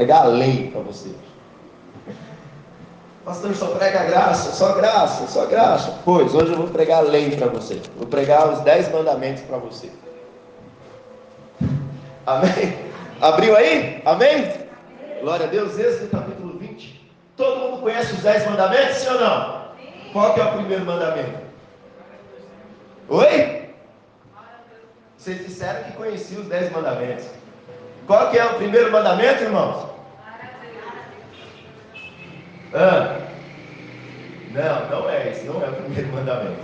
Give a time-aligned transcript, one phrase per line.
[0.00, 1.10] pregar a lei para você.
[3.22, 5.98] Pastor, só prega graça, só graça, só graça.
[6.06, 7.82] Pois, hoje eu vou pregar a lei para você.
[7.98, 9.90] Vou pregar os dez mandamentos para você.
[12.26, 12.78] Amém?
[13.20, 14.00] Abriu aí?
[14.06, 14.50] Amém?
[15.20, 17.10] Glória a Deus, Êxodo capítulo 20.
[17.36, 19.64] Todo mundo conhece os dez mandamentos, sim ou não?
[20.14, 21.40] Qual que é o primeiro mandamento?
[23.10, 23.68] Oi?
[25.18, 27.26] Vocês disseram que conheciam os dez mandamentos.
[28.06, 29.89] Qual que é o primeiro mandamento, irmãos?
[32.74, 33.16] Ah.
[34.52, 36.60] Não, não é esse, não é o primeiro mandamento.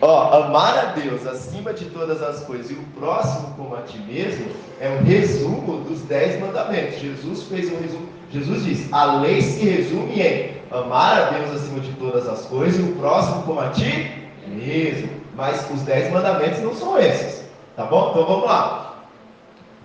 [0.00, 3.98] Ó, amar a Deus acima de todas as coisas e o próximo como a ti
[3.98, 4.46] mesmo
[4.80, 6.98] é um resumo dos dez mandamentos.
[6.98, 8.08] Jesus fez um resumo.
[8.32, 12.80] Jesus diz: a lei se resume em amar a Deus acima de todas as coisas
[12.80, 14.10] e o próximo como a ti
[14.48, 15.08] mesmo.
[15.36, 17.44] Mas os dez mandamentos não são esses.
[17.76, 18.10] Tá bom?
[18.10, 18.81] Então vamos lá.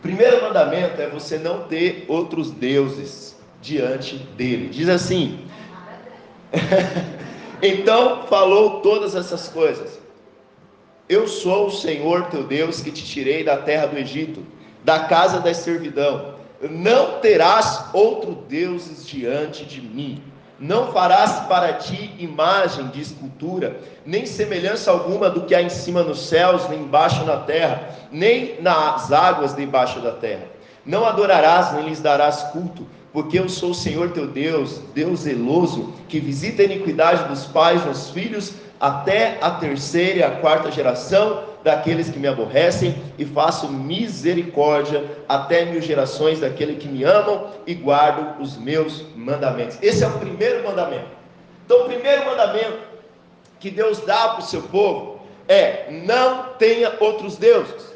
[0.01, 4.69] Primeiro mandamento é você não ter outros deuses diante dele.
[4.69, 5.39] Diz assim:
[7.61, 9.99] Então falou todas essas coisas.
[11.09, 14.45] Eu sou o Senhor teu Deus que te tirei da terra do Egito,
[14.83, 16.35] da casa da servidão.
[16.69, 20.21] Não terás outro deuses diante de mim.
[20.59, 26.01] Não farás para ti imagem de escultura, nem semelhança alguma do que há em cima
[26.01, 30.45] nos céus, nem embaixo na terra, nem nas águas debaixo da terra.
[30.83, 35.93] Não adorarás, nem lhes darás culto, porque eu sou o Senhor teu Deus, Deus zeloso,
[36.07, 41.43] que visita a iniquidade dos pais nos filhos, até a terceira e a quarta geração
[41.63, 47.73] daqueles que me aborrecem, e faço misericórdia até mil gerações daqueles que me amam e
[47.73, 49.77] guardam os meus mandamentos.
[49.81, 51.09] Esse é o primeiro mandamento.
[51.65, 52.79] Então, o primeiro mandamento
[53.59, 57.93] que Deus dá para o seu povo é: não tenha outros deuses.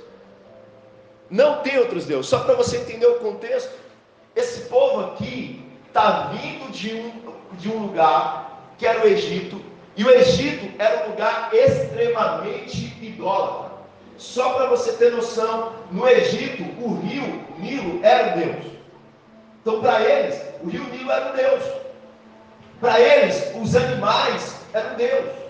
[1.29, 2.29] Não tenha outros deuses.
[2.29, 3.71] Só para você entender o contexto,
[4.35, 7.11] esse povo aqui está vindo de um,
[7.57, 9.61] de um lugar que era o Egito,
[9.95, 13.71] e o Egito era um lugar extremamente idólatra.
[14.17, 18.65] Só para você ter noção, no Egito, o rio Nilo era um Deus.
[19.61, 21.63] Então, para eles, o rio Nilo era um Deus.
[22.79, 25.41] Para eles, os animais eram Deus.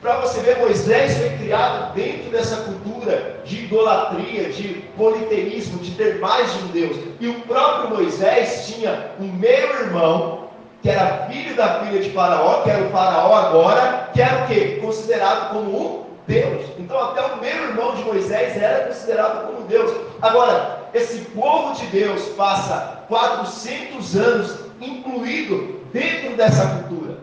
[0.00, 6.20] Para você ver, Moisés foi criado dentro dessa cultura de idolatria, de politeísmo, de ter
[6.20, 6.96] mais de um Deus.
[7.18, 10.47] E o próprio Moisés tinha um meio-irmão
[10.82, 14.46] que era filho da filha de Faraó, que era o Faraó agora, que era o
[14.46, 14.78] quê?
[14.80, 16.66] Considerado como um Deus.
[16.78, 19.90] Então até o meu irmão de Moisés era considerado como Deus.
[20.22, 27.18] Agora, esse povo de Deus passa 400 anos incluído dentro dessa cultura.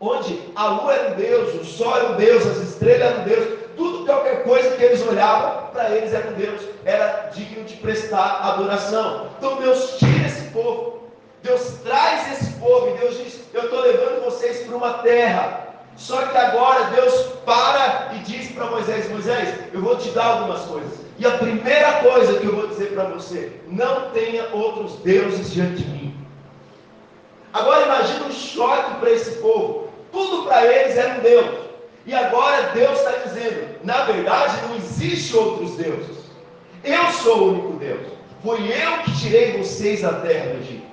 [0.00, 3.24] Onde a lua era um Deus, o sol era um Deus, as estrelas eram um
[3.24, 7.74] Deus, tudo qualquer coisa que eles olhavam, para eles era um Deus, era digno de
[7.76, 9.26] prestar adoração.
[9.36, 10.97] Então Deus tira esse povo
[11.48, 15.66] Deus traz esse povo e Deus diz: Eu estou levando vocês para uma terra.
[15.96, 17.14] Só que agora Deus
[17.46, 20.92] para e diz para Moisés: Moisés, eu vou te dar algumas coisas.
[21.18, 25.82] E a primeira coisa que eu vou dizer para você: não tenha outros deuses diante
[25.82, 26.26] de mim.
[27.54, 29.88] Agora imagine um choque para esse povo.
[30.12, 31.56] Tudo para eles era um Deus.
[32.04, 36.18] E agora Deus está dizendo: na verdade, não existe outros deuses.
[36.84, 38.06] Eu sou o único Deus.
[38.44, 40.87] Foi eu que tirei vocês da terra do Egito.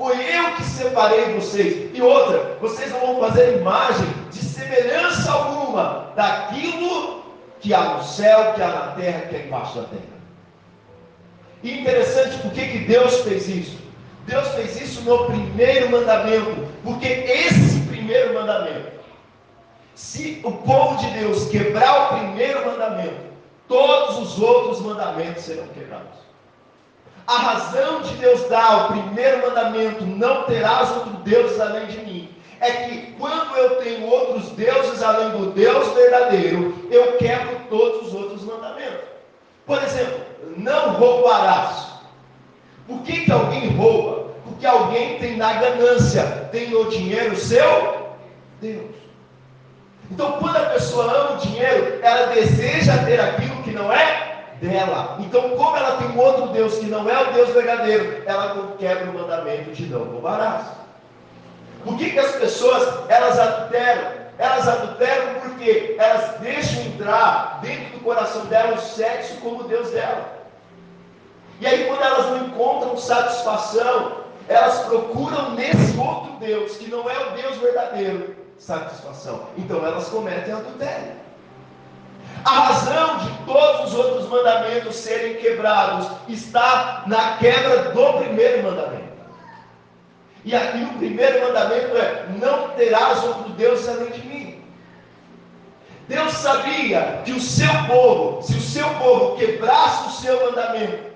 [0.00, 1.94] Foi eu que separei vocês.
[1.94, 7.22] E outra, vocês não vão fazer imagem de semelhança alguma daquilo
[7.60, 10.20] que há no céu, que há na terra, que há embaixo da terra.
[11.62, 13.78] E interessante, por que, Deus fez isso?
[14.24, 18.92] Deus fez isso no primeiro mandamento, porque esse primeiro mandamento,
[19.94, 23.20] se o povo de Deus quebrar o primeiro mandamento,
[23.68, 26.29] todos os outros mandamentos serão quebrados.
[27.30, 32.28] A razão de Deus dar o primeiro mandamento, não terás outro Deus além de mim,
[32.58, 38.14] é que quando eu tenho outros deuses além do Deus verdadeiro, eu quebro todos os
[38.14, 39.04] outros mandamentos.
[39.64, 40.22] Por exemplo,
[40.56, 41.90] não roubarás.
[42.88, 44.32] Por que, que alguém rouba?
[44.42, 48.08] Porque alguém tem na ganância, tem o dinheiro seu
[48.60, 48.90] Deus.
[50.10, 54.29] Então, quando a pessoa ama o dinheiro, ela deseja ter aquilo que não é
[54.60, 55.16] dela.
[55.20, 59.10] Então, como ela tem um outro Deus que não é o Deus verdadeiro, ela quebra
[59.10, 60.66] o mandamento de não roubarás.
[61.84, 64.20] Por que, que as pessoas elas adulteram?
[64.38, 70.40] Elas adulteram porque elas deixam entrar dentro do coração dela o sexo como Deus dela.
[71.60, 77.18] E aí, quando elas não encontram satisfação, elas procuram nesse outro Deus, que não é
[77.18, 79.46] o Deus verdadeiro, satisfação.
[79.56, 81.12] Então elas cometem adultério.
[82.44, 89.10] A razão de todos os outros mandamentos serem quebrados está na quebra do primeiro mandamento.
[90.44, 94.64] E aqui o primeiro mandamento é: não terás outro Deus além de mim.
[96.08, 101.10] Deus sabia que o seu povo, se o seu povo quebrasse o seu mandamento,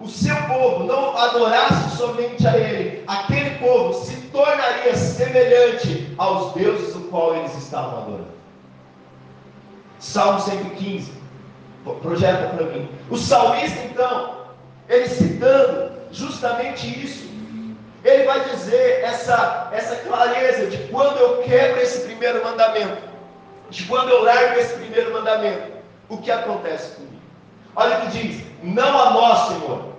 [0.00, 6.94] o seu povo não adorasse somente a Ele, aquele povo se tornaria semelhante aos deuses
[6.94, 8.27] do qual eles estavam adorando.
[9.98, 11.12] Salmo 115,
[12.02, 12.88] projeta para mim.
[13.10, 14.38] O salmista, então,
[14.88, 17.28] ele citando justamente isso,
[18.04, 23.02] ele vai dizer essa, essa clareza de quando eu quebro esse primeiro mandamento,
[23.70, 25.72] de quando eu largo esse primeiro mandamento,
[26.08, 27.18] o que acontece comigo?
[27.76, 29.92] Olha o que diz: Não a nós, Senhor,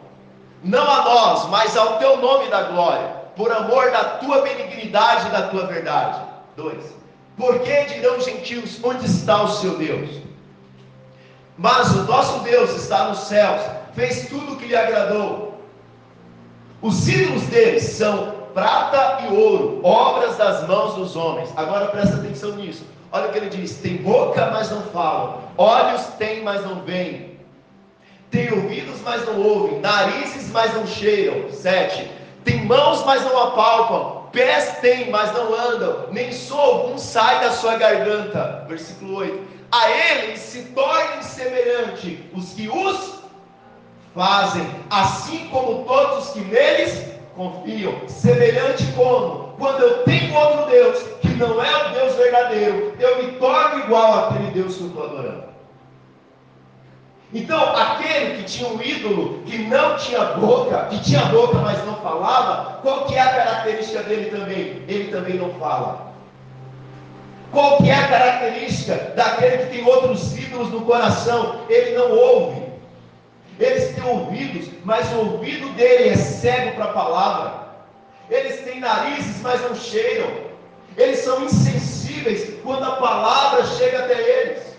[0.63, 5.31] não a nós, mas ao teu nome da glória, por amor da tua benignidade e
[5.31, 6.19] da tua verdade.
[6.55, 6.98] 2.
[7.39, 10.09] Por que dirão os gentios: onde está o seu Deus?
[11.57, 13.61] Mas o nosso Deus está nos céus,
[13.95, 15.57] fez tudo o que lhe agradou.
[16.81, 21.49] Os ídolos deles são prata e ouro, obras das mãos dos homens.
[21.55, 22.85] Agora presta atenção nisso.
[23.09, 27.39] Olha o que ele diz: tem boca, mas não falam, olhos têm, mas não veem,
[28.29, 31.49] tem ouvidos, mas não ouvem, narizes, mas não cheiram.
[31.51, 32.11] Sete.
[32.43, 37.51] Tem mãos, mas não apalpam, pés têm, mas não andam, nem som algum sai da
[37.51, 38.65] sua garganta.
[38.67, 39.59] Versículo 8.
[39.71, 43.19] A eles se tornem semelhante os que os
[44.15, 47.05] fazem, assim como todos os que neles
[47.35, 48.07] confiam.
[48.07, 49.53] Semelhante como?
[49.57, 54.27] Quando eu tenho outro Deus, que não é o Deus verdadeiro, eu me torno igual
[54.27, 55.48] àquele Deus que eu estou adorando.
[57.31, 61.95] Então, aquele que tinha um ídolo que não tinha boca, que tinha boca, mas não
[61.97, 64.83] falava, qual que é a característica dele também?
[64.87, 66.09] Ele também não fala.
[67.51, 71.61] Qual que é a característica daquele que tem outros ídolos no coração?
[71.69, 72.63] Ele não ouve.
[73.59, 77.53] Eles têm ouvidos, mas o ouvido dele é cego para a palavra.
[78.29, 80.29] Eles têm narizes, mas não cheiram.
[80.97, 84.78] Eles são insensíveis quando a palavra chega até eles.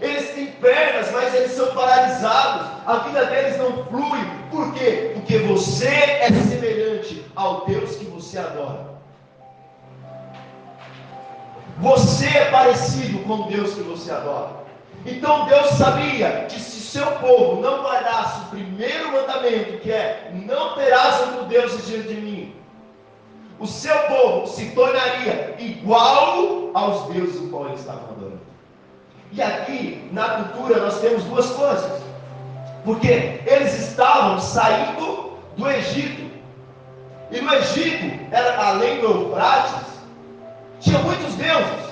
[0.00, 2.68] Eles têm pernas, mas eles são paralisados.
[2.86, 4.20] A vida deles não flui.
[4.50, 5.12] Por quê?
[5.14, 8.96] Porque você é semelhante ao Deus que você adora.
[11.78, 14.66] Você é parecido com o Deus que você adora.
[15.04, 20.74] Então Deus sabia que se seu povo não guardasse o primeiro mandamento, que é não
[20.74, 22.56] terás outro Deus diante de mim,
[23.58, 28.15] o seu povo se tornaria igual aos deuses do qual estavam adorando.
[29.36, 32.02] E aqui, na cultura, nós temos duas coisas.
[32.86, 36.30] Porque eles estavam saindo do Egito.
[37.30, 39.88] E no Egito, era, além do Eufrates,
[40.80, 41.86] tinha muitos deuses.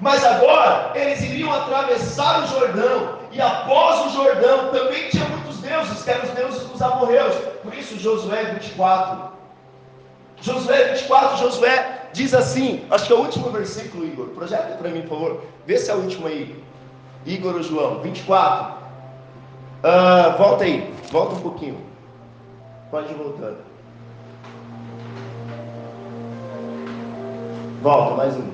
[0.00, 3.18] Mas agora, eles iriam atravessar o Jordão.
[3.32, 7.34] E após o Jordão, também tinha muitos deuses, que eram os deuses dos amorreus.
[7.64, 9.32] Por isso, Josué 24.
[10.40, 14.28] Josué 24, Josué diz assim, acho que é o último versículo, Igor.
[14.28, 15.42] Projeta para mim, por favor.
[15.66, 16.64] Vê se é o último aí.
[17.26, 18.72] Igor ou João, 24.
[18.72, 18.76] Uh,
[19.82, 21.78] ah, volta aí, volta um pouquinho.
[22.90, 23.58] Pode ir voltando.
[27.82, 28.48] Volta, mais um.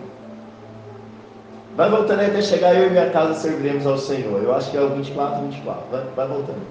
[1.77, 4.43] Vai voltando aí até chegar eu e minha casa serviremos ao Senhor.
[4.43, 5.85] Eu acho que é o 24, 24.
[5.91, 6.67] Vai, vai voltando.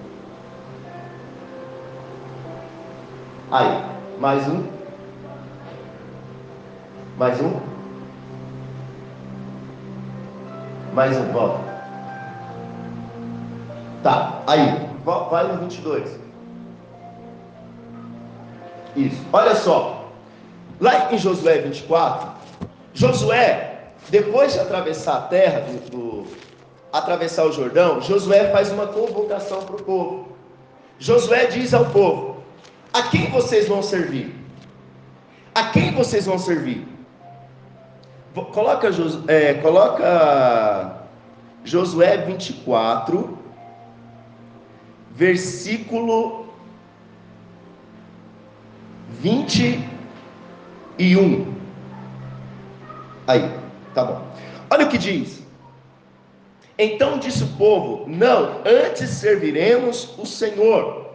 [3.50, 3.84] Aí,
[4.20, 4.81] mais um.
[7.22, 7.54] Mais um?
[10.92, 11.60] Mais um, volta.
[14.02, 16.20] Tá, aí, vai no 22.
[18.96, 20.10] Isso, olha só.
[20.80, 22.28] Lá em Josué 24,
[22.96, 26.28] Josué, depois de atravessar a terra, do, do
[26.92, 30.30] atravessar o Jordão, Josué faz uma convocação para o povo.
[30.98, 32.38] Josué diz ao povo:
[32.92, 34.36] A quem vocês vão servir?
[35.54, 36.91] A quem vocês vão servir?
[38.34, 38.90] Coloca,
[39.28, 41.02] é, coloca
[41.66, 43.38] Josué 24,
[45.12, 46.46] versículo
[49.20, 51.54] 21.
[53.28, 53.52] Aí,
[53.94, 54.26] tá bom.
[54.70, 55.44] Olha o que diz.
[56.80, 61.12] Então disse o povo: Não, antes serviremos o Senhor.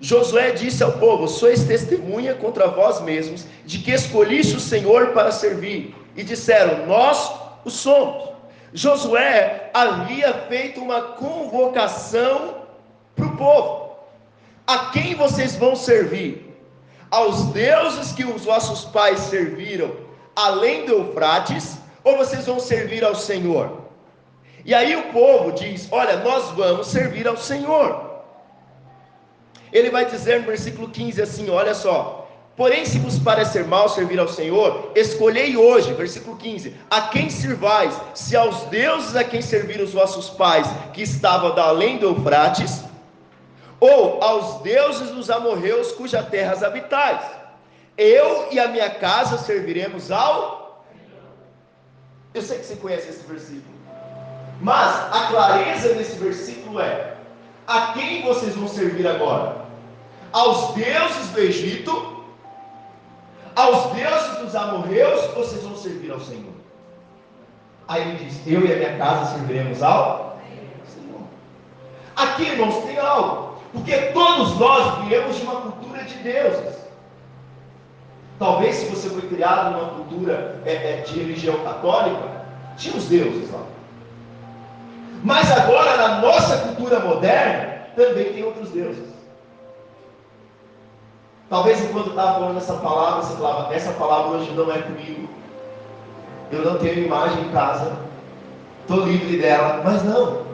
[0.00, 5.30] Josué disse ao povo: Sois testemunha contra vós mesmos de que escolhiste o Senhor para
[5.30, 7.32] servir e disseram: Nós
[7.64, 8.30] o somos.
[8.72, 12.56] Josué havia feito uma convocação
[13.14, 13.96] para o povo:
[14.66, 16.44] A quem vocês vão servir?
[17.10, 19.94] Aos deuses que os vossos pais serviram,
[20.34, 23.86] além do Eufrates, ou vocês vão servir ao Senhor?
[24.64, 28.06] E aí o povo diz: Olha, nós vamos servir ao Senhor.
[29.72, 32.25] Ele vai dizer no versículo 15 assim: Olha só.
[32.56, 37.94] Porém, se vos parecer mal servir ao Senhor, escolhei hoje, versículo 15, a quem servais,
[38.14, 42.82] se aos deuses a quem serviram os vossos pais, que estavam da além do Eufrates,
[43.78, 47.20] ou aos deuses dos amorreus cuja terras habitais.
[47.96, 50.82] Eu e a minha casa serviremos ao.
[52.32, 53.74] Eu sei que você conhece esse versículo,
[54.62, 57.16] mas a clareza desse versículo é:
[57.66, 59.66] a quem vocês vão servir agora?
[60.32, 62.15] Aos deuses do Egito,
[63.56, 66.52] aos deuses dos amorreus, vocês vão servir ao Senhor?
[67.88, 70.38] Aí ele diz: Eu e a minha casa serviremos ao
[70.86, 71.22] Senhor.
[72.14, 76.76] Aqui, irmãos, tem algo, porque todos nós viemos de uma cultura de deuses.
[78.38, 82.44] Talvez se você foi criado numa cultura é, é, de religião católica,
[82.76, 83.62] tinha os deuses lá.
[85.24, 89.15] Mas agora, na nossa cultura moderna, também tem outros deuses.
[91.48, 95.28] Talvez enquanto estava falando essa palavra, você falava, essa palavra hoje não é comigo.
[96.50, 97.96] Eu não tenho imagem em casa.
[98.82, 99.82] Estou livre dela.
[99.84, 100.46] Mas não.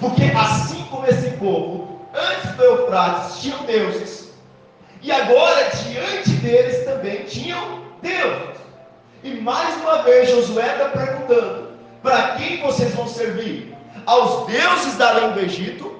[0.00, 4.32] Porque assim como esse povo, antes do Eufrates, tinham deuses.
[5.00, 8.60] E agora, diante deles também tinham deuses.
[9.24, 11.68] E mais uma vez Josué está perguntando:
[12.02, 13.72] para quem vocês vão servir?
[14.06, 15.91] aos deuses da além do Egito,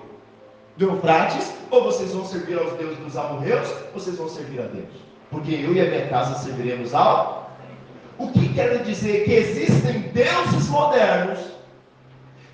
[0.77, 4.67] do Eufrates, ou vocês vão servir aos deuses dos amorreus, ou vocês vão servir a
[4.67, 4.93] Deus?
[5.31, 7.51] Porque eu e a minha casa serviremos ao.
[8.19, 11.39] O que quer dizer que existem deuses modernos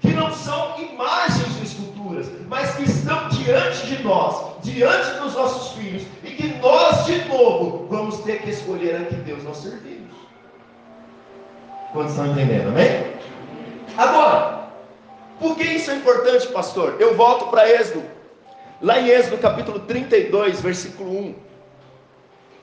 [0.00, 5.72] que não são imagens de esculturas, mas que estão diante de nós, diante dos nossos
[5.72, 10.14] filhos, e que nós de novo vamos ter que escolher a que Deus nós servimos.
[11.92, 13.12] Quantos estão entendendo, amém?
[13.96, 14.57] Agora,
[15.38, 16.97] por que isso é importante, pastor?
[16.99, 18.04] Eu volto para Êxodo,
[18.80, 21.35] lá em Êxodo capítulo 32, versículo 1.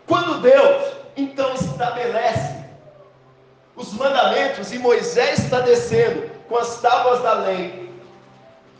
[0.07, 2.53] Quando Deus então estabelece
[3.75, 7.89] os mandamentos e Moisés está descendo com as tábuas da lei,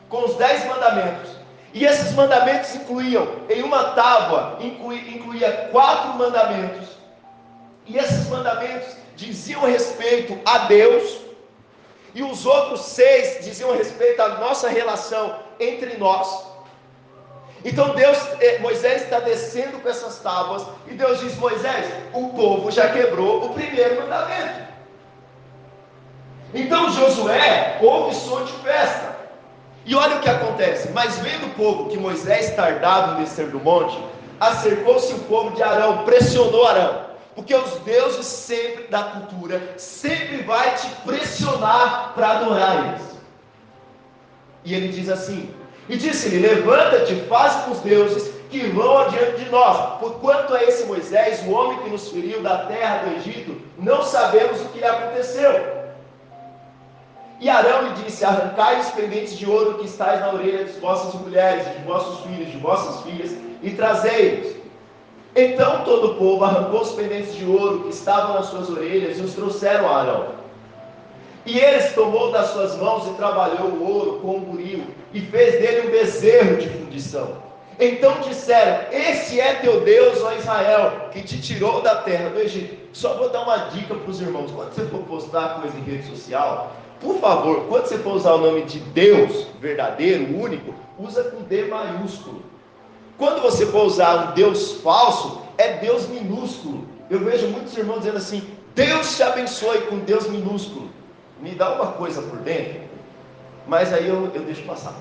[0.08, 1.32] com os dez mandamentos,
[1.74, 6.88] e esses mandamentos incluíam, em uma tábua, incluía quatro mandamentos,
[7.86, 11.20] e esses mandamentos diziam respeito a Deus,
[12.16, 16.46] e os outros seis diziam respeito da nossa relação entre nós.
[17.64, 22.72] Então Deus, eh, Moisés está descendo com essas tábuas e Deus diz: Moisés, o povo
[22.72, 24.66] já quebrou o primeiro mandamento.
[26.54, 29.14] Então Josué ouve som de festa.
[29.86, 30.90] E olha o que acontece.
[30.94, 34.02] Mas vendo o povo que Moisés tardava em descer do monte,
[34.40, 37.06] acercou-se o povo de Arão, pressionou Arão
[37.36, 43.16] porque os deuses sempre da cultura sempre vai te pressionar para adorar eles.
[44.64, 45.54] E ele diz assim:
[45.90, 50.00] E disse-lhe: Levanta-te, faz com os deuses que vão adiante de nós.
[50.00, 54.02] Por quanto a esse Moisés, o homem que nos feriu da terra do Egito, não
[54.02, 55.76] sabemos o que lhe aconteceu.
[57.42, 61.14] E Arão lhe disse: Arrancai os pendentes de ouro que estáis na orelha de vossas
[61.20, 64.56] mulheres, de vossos filhos, de vossas filhas, e trazei-os.
[65.36, 69.22] Então todo o povo arrancou os pendentes de ouro que estavam nas suas orelhas e
[69.22, 70.28] os trouxeram a Arão.
[71.46, 75.60] E eles tomou das suas mãos e trabalhou o ouro com o buril e fez
[75.60, 77.44] dele um bezerro de fundição.
[77.78, 82.78] Então disseram: Esse é teu Deus, ó Israel, que te tirou da terra do Egito.
[82.94, 86.08] Só vou dar uma dica para os irmãos: quando você for postar coisa em rede
[86.08, 91.44] social, por favor, quando você for usar o nome de Deus verdadeiro, único, usa com
[91.44, 92.42] D maiúsculo.
[93.18, 96.86] Quando você for usar um Deus falso, é Deus minúsculo.
[97.10, 98.44] Eu vejo muitos irmãos dizendo assim:
[98.74, 100.90] Deus te abençoe com Deus minúsculo.
[101.40, 102.82] Me dá uma coisa por dentro,
[103.68, 104.94] mas aí eu, eu deixo passar.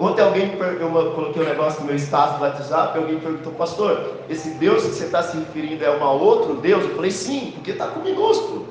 [0.00, 4.50] Ontem alguém, eu coloquei um negócio no meu status do WhatsApp, alguém perguntou, pastor, esse
[4.50, 6.84] Deus que você está se referindo é um outro Deus?
[6.84, 8.68] Eu falei, sim, porque está com minúsculo.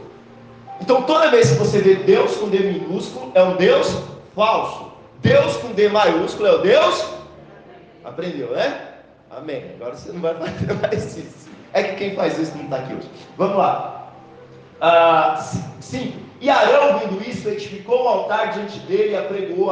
[0.79, 4.93] Então toda vez que você vê Deus com D minúsculo, é um Deus falso.
[5.19, 7.16] Deus com D maiúsculo é o Deus
[8.07, 8.93] Aprendeu, né?
[9.29, 9.71] Amém.
[9.75, 11.49] Agora você não vai fazer mais isso.
[11.73, 13.09] É que quem faz isso não está aqui hoje.
[13.37, 14.13] Vamos lá.
[14.79, 15.35] Ah,
[15.81, 16.23] sim.
[16.39, 19.71] E Arão, vendo isso, edificou um altar diante dele e apregou,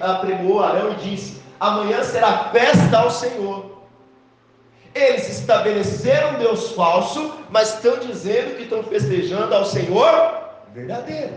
[0.00, 3.74] apregou Arão e disse: Amanhã será festa ao Senhor.
[4.94, 11.34] Eles estabeleceram Deus falso, mas estão dizendo que estão festejando ao Senhor verdadeiro.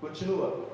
[0.00, 0.71] Continua.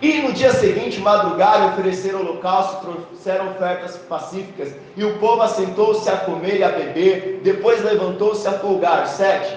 [0.00, 6.18] E no dia seguinte, madrugaram, ofereceram holocausto, trouxeram ofertas pacíficas, e o povo assentou-se a
[6.18, 9.06] comer e a beber, depois levantou-se a folgar.
[9.08, 9.56] Sete.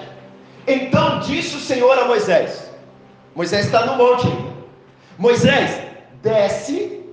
[0.66, 2.70] Então disse o Senhor a Moisés:
[3.34, 4.26] Moisés está no monte.
[5.18, 5.82] Moisés,
[6.22, 7.04] desce,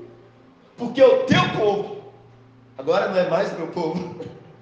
[0.77, 1.97] porque o teu povo,
[2.77, 4.15] agora não é mais meu povo,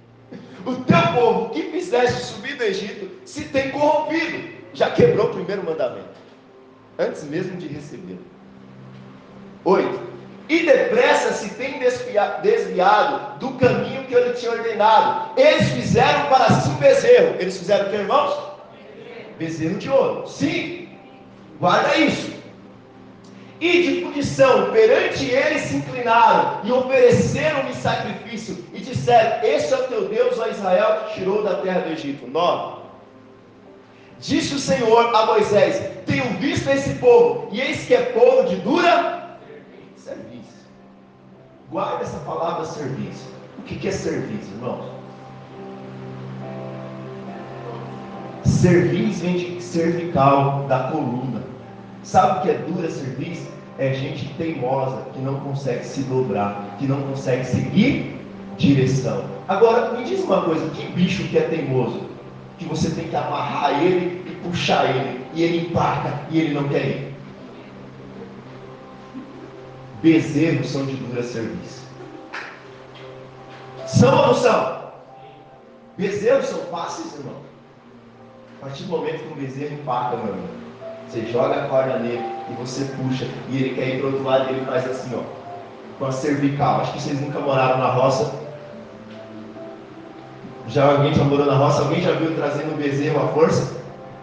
[0.66, 5.64] o teu povo que fizeste subir do Egito se tem corrompido, já quebrou o primeiro
[5.64, 6.10] mandamento,
[6.98, 8.35] antes mesmo de recebê-lo.
[9.66, 10.06] 8.
[10.48, 15.32] E depressa se tem desviado do caminho que eu lhe tinha ordenado.
[15.36, 17.36] Eles fizeram para si bezerro.
[17.40, 18.38] Eles fizeram o que, irmãos?
[19.40, 20.28] Bezerro de ouro.
[20.28, 20.90] Sim,
[21.60, 22.36] guarda isso.
[23.60, 29.84] E de punição, perante eles se inclinaram e ofereceram-me sacrifício e disseram: Este é o
[29.88, 32.28] teu Deus, ó Israel, que tirou da terra do Egito.
[32.28, 32.82] 9.
[34.20, 38.58] Disse o Senhor a Moisés: Tenho visto esse povo, e eis que é povo de
[38.58, 39.25] dura.
[41.72, 43.28] Guarda essa palavra serviço.
[43.58, 44.86] O que é serviço, irmãos?
[48.44, 51.42] Cerviz vem de cervical, da coluna.
[52.04, 53.48] Sabe o que é dura serviço?
[53.80, 58.16] É gente teimosa, que não consegue se dobrar, que não consegue seguir
[58.58, 59.26] direção.
[59.48, 62.02] Agora, me diz uma coisa: que bicho que é teimoso?
[62.60, 66.70] Que você tem que amarrar ele e puxar ele, e ele empaca e ele não
[66.70, 67.05] quer ir.
[70.06, 71.82] Bezerros são de dura serviço.
[73.88, 74.92] São ou não são?
[75.98, 77.38] Bezerros são fáceis, irmão.
[78.60, 80.48] A partir do momento que um bezerro empaca, meu amigo,
[81.10, 84.24] você joga a corda nele e você puxa, e ele quer ir para o outro
[84.28, 85.24] lado e ele faz assim, ó,
[85.98, 86.82] com a cervical.
[86.82, 88.32] Acho que vocês nunca moraram na roça.
[90.68, 91.82] Já alguém já morou na roça?
[91.82, 93.76] Alguém já viu trazendo um bezerro à força?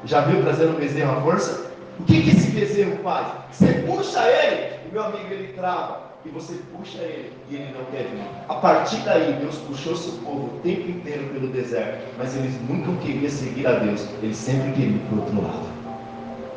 [0.04, 1.72] Já viu trazendo um bezerro à força?
[1.98, 3.26] O que, que esse bezerro faz?
[3.50, 8.04] Você puxa ele, meu amigo ele trava e você puxa ele e ele não quer
[8.04, 8.22] vir.
[8.48, 12.92] A partir daí, Deus puxou seu povo o tempo inteiro pelo deserto, mas eles nunca
[13.00, 15.66] queriam seguir a Deus, eles sempre queriam ir para o outro lado.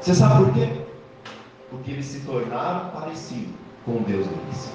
[0.01, 0.70] Você sabe por quê?
[1.70, 3.54] Porque eles se tornaram parecidos
[3.86, 4.72] com o Deus deles.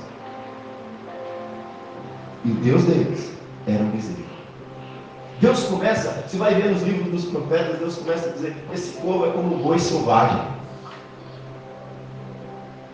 [2.45, 3.33] E o Deus deles
[3.67, 4.31] era um bezerro.
[5.39, 9.27] Deus começa, você vai ver nos livros dos profetas, Deus começa a dizer: esse povo
[9.27, 10.60] é como um boi selvagem.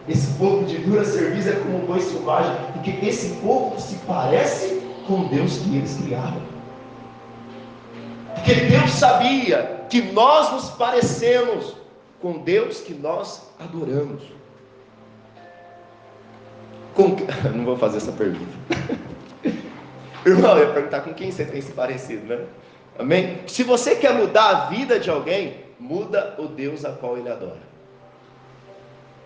[0.09, 4.81] Esse povo de dura serviço é como um boi selvagem, porque esse povo se parece
[5.07, 6.41] com Deus que eles criaram.
[8.35, 11.77] Porque Deus sabia que nós nos parecemos
[12.21, 14.23] com Deus que nós adoramos.
[16.95, 17.17] Com...
[17.55, 18.53] Não vou fazer essa pergunta.
[20.25, 22.45] Irmão, eu ia perguntar com quem você tem se parecido, né?
[22.99, 23.41] Amém?
[23.47, 27.76] Se você quer mudar a vida de alguém, muda o Deus a qual ele adora.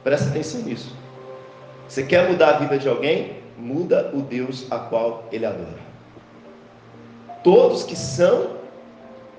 [0.03, 0.95] Presta atenção nisso.
[1.89, 3.37] Você quer mudar a vida de alguém?
[3.59, 5.79] Muda o Deus a qual ele adora.
[7.43, 8.57] Todos que são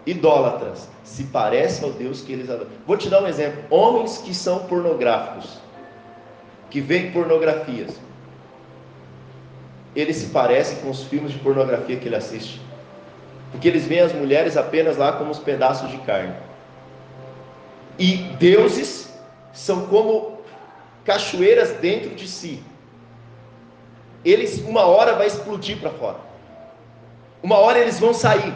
[0.05, 2.69] idólatras se parecem ao Deus que eles adoram.
[2.85, 5.59] Vou te dar um exemplo: homens que são pornográficos,
[6.69, 7.91] que veem pornografias,
[9.95, 12.61] eles se parecem com os filmes de pornografia que ele assiste,
[13.51, 16.35] porque eles veem as mulheres apenas lá como os pedaços de carne.
[17.99, 19.13] E deuses
[19.53, 20.40] são como
[21.05, 22.63] cachoeiras dentro de si.
[24.23, 26.17] Eles, uma hora, vai explodir para fora.
[27.41, 28.53] Uma hora eles vão sair.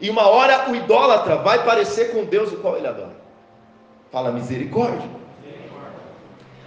[0.00, 3.16] E uma hora o idólatra vai parecer com Deus o qual ele adora.
[4.10, 5.08] Fala misericórdia.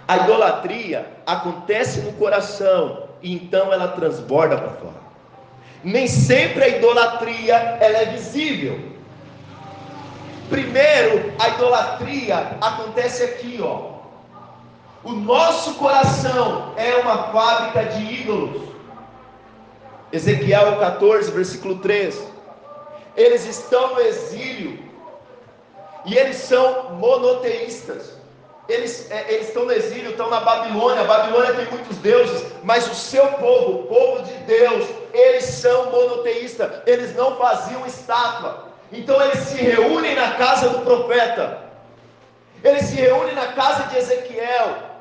[0.06, 5.04] A idolatria acontece no coração e então ela transborda para fora.
[5.82, 8.92] Nem sempre a idolatria ela é visível.
[10.50, 13.93] Primeiro, a idolatria acontece aqui, ó,
[15.04, 18.62] o nosso coração é uma fábrica de ídolos.
[20.10, 22.18] Ezequiel 14, versículo 3.
[23.14, 24.78] Eles estão no exílio
[26.06, 28.14] e eles são monoteístas.
[28.66, 31.02] Eles, é, eles estão no exílio, estão na Babilônia.
[31.02, 35.90] A Babilônia tem muitos deuses, mas o seu povo, o povo de Deus, eles são
[35.90, 36.80] monoteístas.
[36.86, 38.68] Eles não faziam estátua.
[38.90, 41.62] Então eles se reúnem na casa do profeta.
[42.62, 44.93] Eles se reúnem na casa de Ezequiel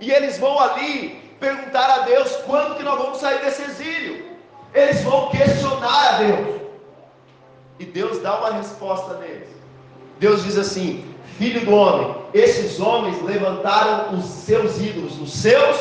[0.00, 4.26] e eles vão ali perguntar a Deus quando que nós vamos sair desse exílio.
[4.74, 6.60] Eles vão questionar a Deus.
[7.78, 9.48] E Deus dá uma resposta neles.
[10.18, 11.04] Deus diz assim:
[11.38, 15.76] Filho do homem, esses homens levantaram os seus ídolos, os seus,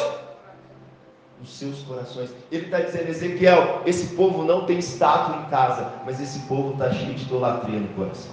[1.42, 2.30] os seus corações.
[2.52, 6.92] Ele está dizendo, Ezequiel, esse povo não tem estátua em casa, mas esse povo está
[6.94, 8.32] cheio de idolatria no coração.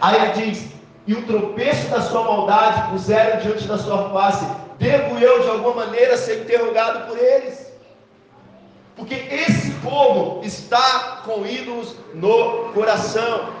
[0.00, 0.72] Aí ele diz:
[1.06, 4.46] e o tropeço da sua maldade puseram diante da sua face,
[4.82, 7.72] devo eu de alguma maneira ser interrogado por eles?
[8.96, 13.54] Porque esse povo está com ídolos no coração.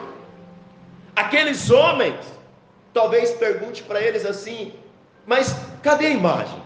[1.14, 2.16] Aqueles homens
[2.92, 4.74] talvez pergunte para eles assim:
[5.26, 6.60] mas cadê a imagem?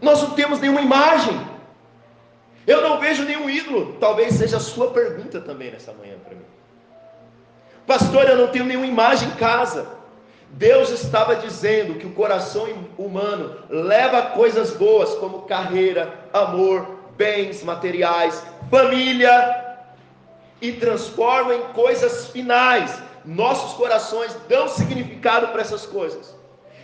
[0.00, 1.48] Nós não temos nenhuma imagem.
[2.66, 3.96] Eu não vejo nenhum ídolo.
[3.98, 6.44] Talvez seja a sua pergunta também nessa manhã para mim.
[7.86, 9.99] Pastor, eu não tenho nenhuma imagem em casa.
[10.52, 12.66] Deus estava dizendo que o coração
[12.98, 19.78] humano leva coisas boas como carreira, amor, bens materiais, família
[20.60, 23.00] e transforma em coisas finais.
[23.24, 26.34] Nossos corações dão significado para essas coisas.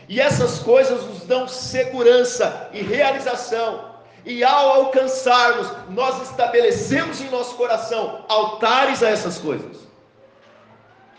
[0.09, 3.97] E essas coisas nos dão segurança e realização.
[4.25, 9.79] E ao alcançarmos, nós estabelecemos em nosso coração altares a essas coisas.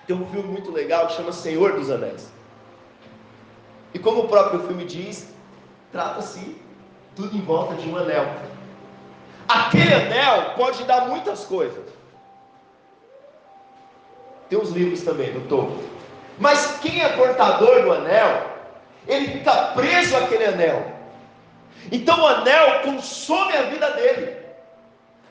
[0.05, 2.37] Tem um filme muito legal que chama Senhor dos Anéis.
[3.93, 5.34] E como o próprio filme diz,
[5.91, 6.56] trata-se
[7.15, 8.26] tudo em volta de um anel.
[9.47, 11.86] Aquele anel pode dar muitas coisas.
[14.50, 15.84] Tem os livros também do topo.
[16.39, 18.56] Mas quem é portador do anel,
[19.08, 20.91] ele fica preso àquele anel.
[21.91, 24.38] Então o anel consome a vida dele.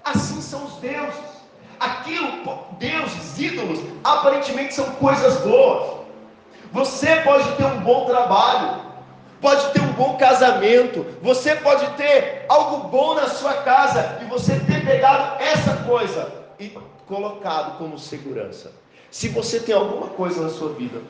[0.03, 1.37] Assim são os deuses
[1.81, 6.06] aquilo, deuses, ídolos, aparentemente são coisas boas.
[6.73, 8.83] Você pode ter um bom trabalho,
[9.41, 14.59] pode ter um bom casamento, você pode ter algo bom na sua casa e você
[14.61, 16.69] ter pegado essa coisa e
[17.07, 18.73] colocado como segurança.
[19.11, 21.01] Se você tem alguma coisa na sua vida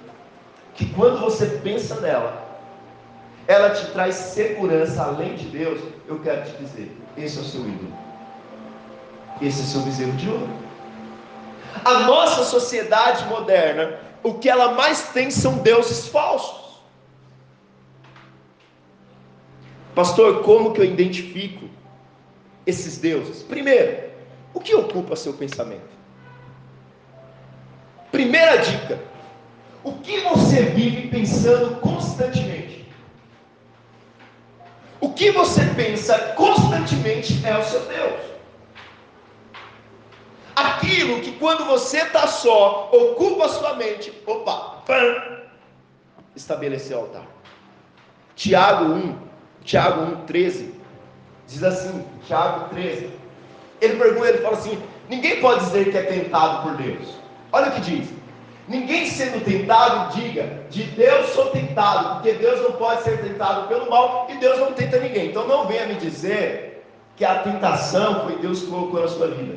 [0.75, 2.45] que quando você pensa nela,
[3.49, 7.61] ela te traz segurança além de Deus, eu quero te dizer, esse é o seu
[7.63, 7.93] ídolo.
[9.41, 10.49] Esse é seu bezerro de ouro.
[11.85, 16.81] A nossa sociedade moderna, o que ela mais tem são deuses falsos.
[19.95, 21.67] Pastor, como que eu identifico
[22.67, 23.45] esses deuses?
[23.45, 24.11] Primeiro,
[24.53, 25.95] o que ocupa seu pensamento?
[28.11, 29.01] Primeira dica:
[29.85, 32.85] o que você vive pensando constantemente?
[35.01, 38.36] O que você pensa constantemente é o seu Deus
[40.87, 45.17] aquilo que quando você está só, ocupa a sua mente, opa, pam,
[46.35, 47.27] estabelecer altar.
[48.37, 49.19] Tiago 1,
[49.65, 50.75] Tiago 1, 13,
[51.49, 53.11] diz assim, Tiago 13,
[53.81, 57.17] ele pergunta, ele fala assim, ninguém pode dizer que é tentado por Deus.
[57.53, 58.09] Olha o que diz,
[58.69, 63.91] ninguém sendo tentado diga, de Deus sou tentado, porque Deus não pode ser tentado pelo
[63.91, 65.31] mal, e Deus não tenta ninguém.
[65.31, 66.85] Então não venha me dizer
[67.17, 69.57] que a tentação foi Deus que colocou na sua vida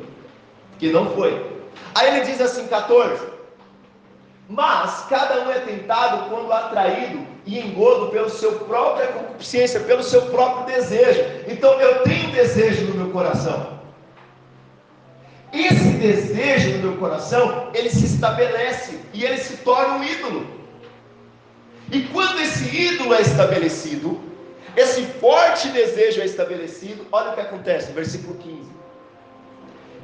[0.80, 1.60] que não foi.
[1.94, 3.22] Aí ele diz assim, 14:
[4.48, 10.22] Mas cada um é tentado quando atraído e engodo pelo seu própria concupiscência, pelo seu
[10.22, 11.20] próprio desejo.
[11.46, 13.78] Então eu tenho desejo no meu coração.
[15.52, 20.46] Esse desejo no meu coração, ele se estabelece e ele se torna um ídolo.
[21.92, 24.20] E quando esse ídolo é estabelecido,
[24.76, 28.59] esse forte desejo é estabelecido, olha o que acontece, versículo 15.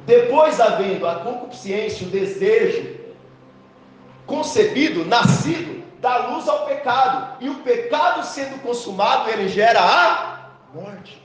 [0.07, 2.95] Depois, havendo a concupiscência, o desejo
[4.25, 7.35] concebido, nascido, dá luz ao pecado.
[7.41, 11.21] E o pecado sendo consumado, ele gera a morte.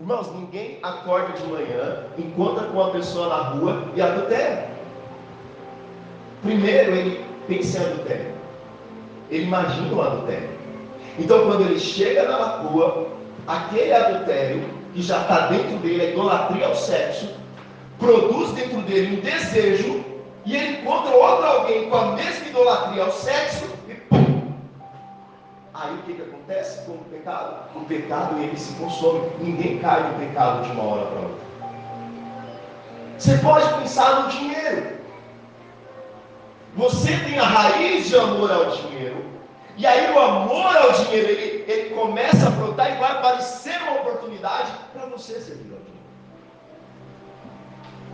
[0.00, 4.70] Irmãos, ninguém acorda de manhã, encontra com uma pessoa na rua e adultera.
[6.42, 8.34] Primeiro ele pensa em adultério.
[9.30, 10.50] Ele imagina o adultério.
[11.18, 13.08] Então, quando ele chega na rua,
[13.46, 17.41] aquele adultério que já está dentro dele, a idolatria ao sexo,
[18.02, 20.04] produz dentro dele um desejo,
[20.44, 24.52] e ele encontra outro alguém com a mesma idolatria ao sexo, e pum!
[25.72, 27.70] Aí o que, que acontece com o pecado?
[27.76, 29.30] O pecado ele se consome.
[29.40, 31.46] Ninguém cai no pecado de uma hora para outra.
[33.18, 35.00] Você pode pensar no dinheiro.
[36.76, 39.24] Você tem a raiz de amor ao dinheiro,
[39.76, 44.00] e aí o amor ao dinheiro ele, ele começa a brotar e vai aparecer uma
[44.00, 45.81] oportunidade para você ao dinheiro.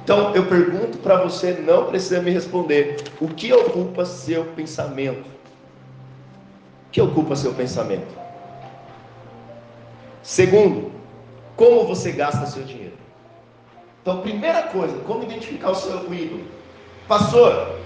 [0.09, 5.29] Então eu pergunto para você, não precisa me responder: o que ocupa seu pensamento?
[6.87, 8.17] O que ocupa seu pensamento?
[10.23, 10.91] Segundo,
[11.57, 12.95] como você gasta seu dinheiro?
[14.01, 16.45] Então, primeira coisa, como identificar o seu ídolo?
[17.07, 17.79] Pastor,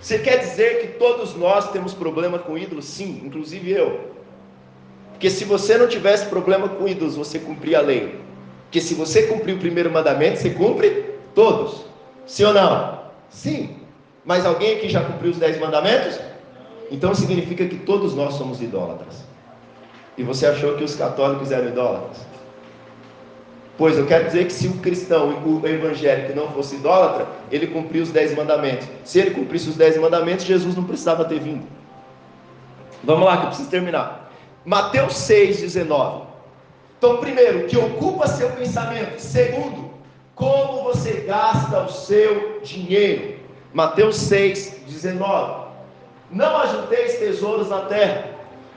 [0.00, 2.86] você quer dizer que todos nós temos problema com ídolos?
[2.86, 4.12] Sim, inclusive eu.
[5.10, 8.18] Porque se você não tivesse problema com ídolos, você cumpria a lei.
[8.62, 11.84] Porque se você cumprir o primeiro mandamento, você cumpre Todos?
[12.26, 12.98] Sim ou não?
[13.28, 13.76] Sim.
[14.24, 16.18] Mas alguém aqui já cumpriu os dez mandamentos?
[16.90, 19.22] Então significa que todos nós somos idólatras.
[20.16, 22.26] E você achou que os católicos eram idólatras?
[23.76, 28.02] Pois eu quero dizer que se o cristão, o evangélico não fosse idólatra, ele cumpriu
[28.02, 28.88] os dez mandamentos.
[29.04, 31.66] Se ele cumprisse os dez mandamentos, Jesus não precisava ter vindo.
[33.04, 34.32] Vamos lá, que eu preciso terminar.
[34.64, 36.24] Mateus 6, 19.
[36.96, 39.18] Então, primeiro, que ocupa seu pensamento.
[39.18, 39.85] Segundo,
[40.36, 43.40] como você gasta o seu dinheiro.
[43.72, 45.66] Mateus 6, 19.
[46.30, 48.30] Não ajunteis tesouros na terra,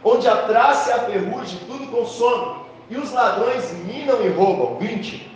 [0.03, 4.77] onde a traça e a ferrugem tudo consome, e os ladrões minam e roubam.
[4.79, 5.29] 20.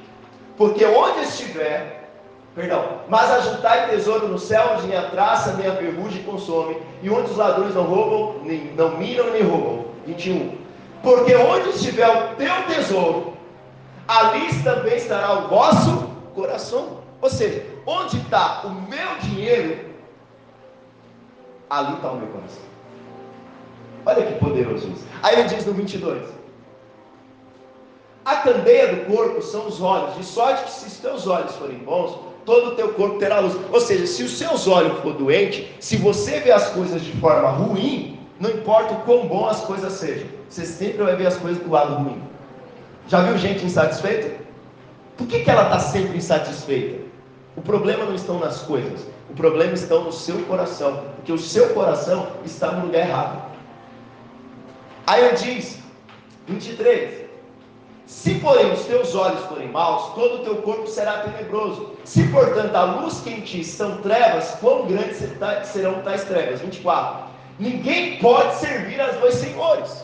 [0.57, 2.09] Porque onde estiver,
[2.55, 7.09] perdão, mas ajuntai tesouro no céu, onde nem a traça nem a ferrugem consome, e
[7.09, 9.86] onde os ladrões não roubam, nem, não minam nem roubam.
[10.05, 10.57] 21.
[11.01, 13.33] Porque onde estiver o teu tesouro,
[14.07, 16.99] ali também estará o vosso coração.
[17.21, 19.93] Ou seja, onde está o meu dinheiro,
[21.69, 22.61] ali está o meu coração.
[24.05, 25.05] Olha que poderoso isso.
[25.21, 26.21] Aí ele diz no 22:
[28.25, 31.77] A candeia do corpo são os olhos, de sorte que se os teus olhos forem
[31.77, 33.57] bons, todo o teu corpo terá luz.
[33.71, 37.49] Ou seja, se os seus olhos for doente, se você vê as coisas de forma
[37.49, 41.63] ruim, não importa o quão bom as coisas sejam, você sempre vai ver as coisas
[41.63, 42.21] do lado ruim.
[43.07, 44.42] Já viu gente insatisfeita?
[45.23, 47.01] Por que, que ela está sempre insatisfeita?
[47.55, 51.69] O problema não estão nas coisas, o problema está no seu coração, porque o seu
[51.69, 53.41] coração está no lugar errado.
[55.07, 55.79] Aí diz,
[56.45, 57.23] 23:
[58.05, 61.93] Se porém os teus olhos forem maus, todo o teu corpo será tenebroso.
[62.03, 65.23] Se portanto a luz que em ti são trevas, quão grandes
[65.63, 66.59] serão tais trevas?
[66.59, 70.03] 24: Ninguém pode servir a dois senhores,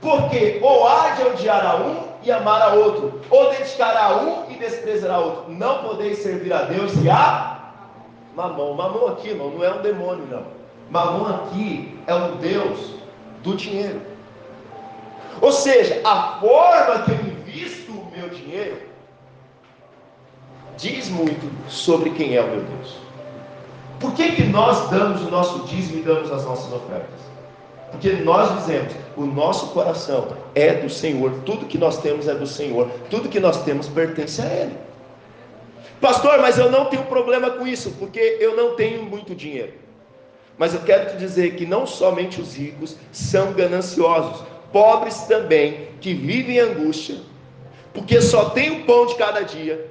[0.00, 4.50] porque ou há de odiar a um e amar a outro, ou dedicará a um
[4.50, 5.52] e desprezará a outro.
[5.52, 7.52] Não podeis servir a Deus e a
[8.34, 8.74] Mamão.
[8.74, 10.44] Mamão aqui, irmão, não é um demônio, não.
[10.90, 12.94] Mamão aqui é um Deus
[13.42, 14.00] do dinheiro.
[15.40, 18.80] Ou seja, a forma que eu invisto o meu dinheiro
[20.76, 22.96] diz muito sobre quem é o meu Deus.
[24.00, 27.31] Por que, que nós damos o nosso dízimo e damos as nossas ofertas?
[27.92, 32.46] Porque nós dizemos, o nosso coração é do Senhor, tudo que nós temos é do
[32.46, 34.76] Senhor, tudo que nós temos pertence a Ele.
[36.00, 39.74] Pastor, mas eu não tenho problema com isso, porque eu não tenho muito dinheiro.
[40.58, 46.14] Mas eu quero te dizer que não somente os ricos são gananciosos, pobres também, que
[46.14, 47.16] vivem em angústia,
[47.92, 49.90] porque só tem o pão de cada dia,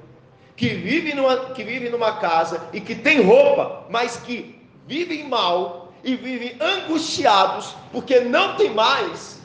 [0.55, 5.80] que vivem numa, que vive numa casa e que tem roupa, mas que vivem mal
[6.03, 9.41] e vivem angustiados, porque não tem mais,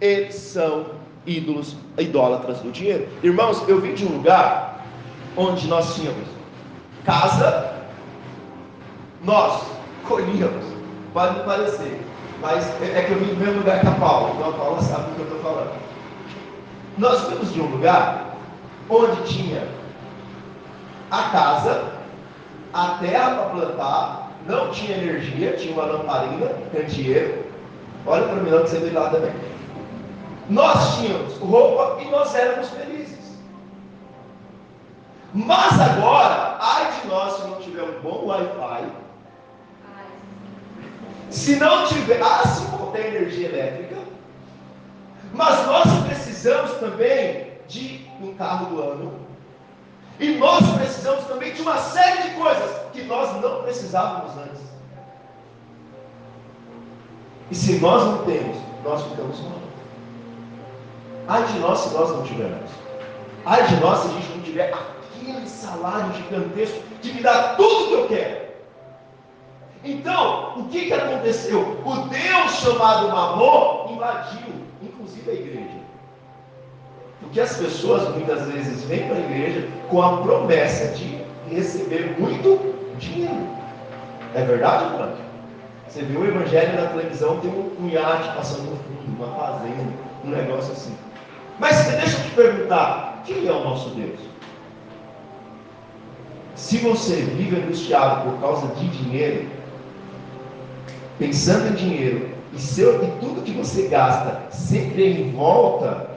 [0.00, 0.86] eles são
[1.26, 3.08] ídolos, idólatras do dinheiro.
[3.22, 4.84] Irmãos, eu vim de um lugar
[5.36, 6.26] onde nós tínhamos
[7.04, 7.74] casa,
[9.24, 9.62] nós
[10.06, 10.64] colhíamos,
[11.12, 12.00] pode não parecer,
[12.40, 14.82] mas é, é que eu vim do mesmo lugar que a Paula, então a Paula
[14.82, 15.72] sabe do que eu estou falando.
[16.98, 18.36] Nós vimos de um lugar
[18.88, 19.66] onde tinha
[21.10, 21.92] a casa,
[22.72, 27.44] a terra para plantar, não tinha energia, tinha uma lamparina, candeeiro.
[28.06, 29.32] Olha para mim, não que você lá também.
[30.48, 33.38] Nós tínhamos roupa e nós éramos felizes.
[35.32, 38.86] Mas agora, ai de nós se não tiver um bom Wi-Fi,
[41.30, 43.96] se não tiver, ah, se tem energia elétrica,
[45.32, 49.12] mas nós precisamos também de um carro do ano,
[50.22, 54.62] e nós precisamos também de uma série de coisas que nós não precisávamos antes.
[57.50, 59.58] E se nós não temos, nós ficamos mal.
[61.26, 62.70] Ai de nós se nós não tivermos.
[63.44, 67.88] Ai de nós se a gente não tiver aquele salário gigantesco que me dá tudo
[67.88, 68.42] que eu quero.
[69.84, 71.80] Então, o que, que aconteceu?
[71.84, 75.81] O Deus chamado Mamon invadiu, inclusive a igreja.
[77.22, 82.74] Porque as pessoas muitas vezes vêm para a igreja com a promessa de receber muito
[82.98, 83.48] dinheiro.
[84.34, 85.14] É verdade, Frank?
[85.88, 89.92] Você viu o evangelho na televisão, tem um iate passando no fundo, uma fazenda,
[90.24, 90.96] um negócio assim.
[91.58, 94.18] Mas deixa eu te perguntar, quem é o nosso Deus?
[96.54, 99.46] Se você vive angustiado por causa de dinheiro,
[101.18, 106.11] pensando em dinheiro, e, seu, e tudo que você gasta sempre em volta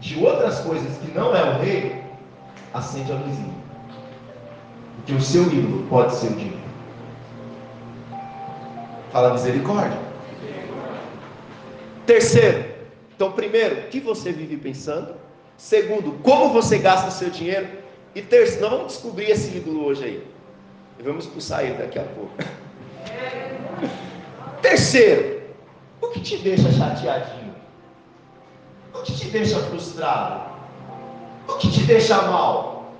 [0.00, 2.02] de outras coisas que não é o rei,
[2.72, 3.54] acende a luzinha.
[4.96, 6.66] Porque o seu ídolo pode ser o dinheiro.
[9.12, 9.98] Fala misericórdia.
[12.04, 12.66] Terceiro,
[13.14, 15.14] então, primeiro, o que você vive pensando?
[15.56, 17.66] Segundo, como você gasta o seu dinheiro?
[18.14, 20.26] E terceiro, nós vamos descobrir esse ídolo hoje aí.
[20.98, 22.32] E vamos expulsar ele daqui a pouco.
[24.60, 25.42] Terceiro,
[26.00, 27.45] o que te deixa chateadinho?
[29.06, 30.40] Que te deixa frustrado?
[31.48, 32.92] O que te deixa mal?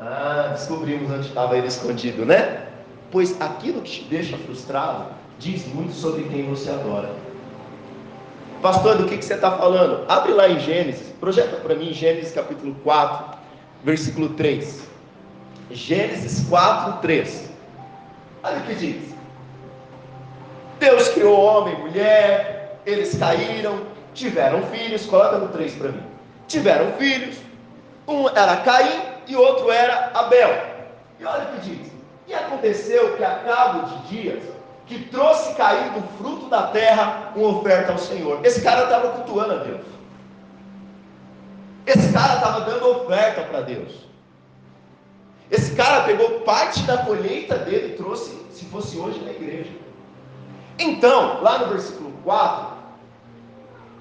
[0.00, 2.66] Ah, descobrimos onde estava ele escondido, né?
[3.12, 5.06] Pois aquilo que te deixa frustrado
[5.38, 7.10] diz muito sobre quem você adora.
[8.60, 10.04] Pastor, do que, que você está falando?
[10.08, 13.38] Abre lá em Gênesis, projeta para mim Gênesis capítulo 4,
[13.84, 14.88] versículo 3.
[15.70, 17.50] Gênesis 4, 3.
[18.42, 19.14] Olha o que diz.
[20.80, 26.02] Deus criou homem e mulher, eles caíram, tiveram filhos, coloca no 3 para mim.
[26.48, 27.36] Tiveram filhos,
[28.06, 30.50] um era Caim e outro era Abel.
[31.18, 31.92] E olha o que diz.
[32.26, 34.42] E aconteceu que a cabo de dias,
[34.86, 38.44] que trouxe cair do fruto da terra uma oferta ao Senhor.
[38.44, 39.86] Esse cara estava cultuando a Deus.
[41.86, 43.92] Esse cara estava dando oferta para Deus.
[45.50, 49.70] Esse cara pegou parte da colheita dele e trouxe, se fosse hoje, na igreja.
[50.78, 52.71] Então, lá no versículo 4,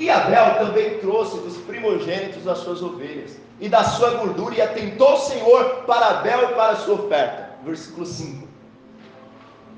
[0.02, 5.14] e Abel também trouxe dos primogênitos as suas ovelhas e da sua gordura e atentou
[5.14, 7.52] o Senhor para Abel e para a sua oferta.
[7.64, 8.48] Versículo 5.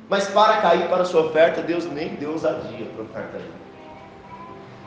[0.07, 3.51] Mas para cair para a sua oferta, Deus nem deu ousadia para a oferta dele.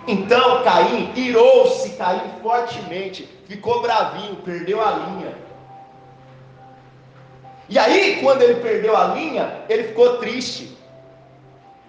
[0.09, 5.35] Então Caim irou-se, caiu fortemente, ficou bravinho, perdeu a linha.
[7.69, 10.79] E aí, quando ele perdeu a linha, ele ficou triste.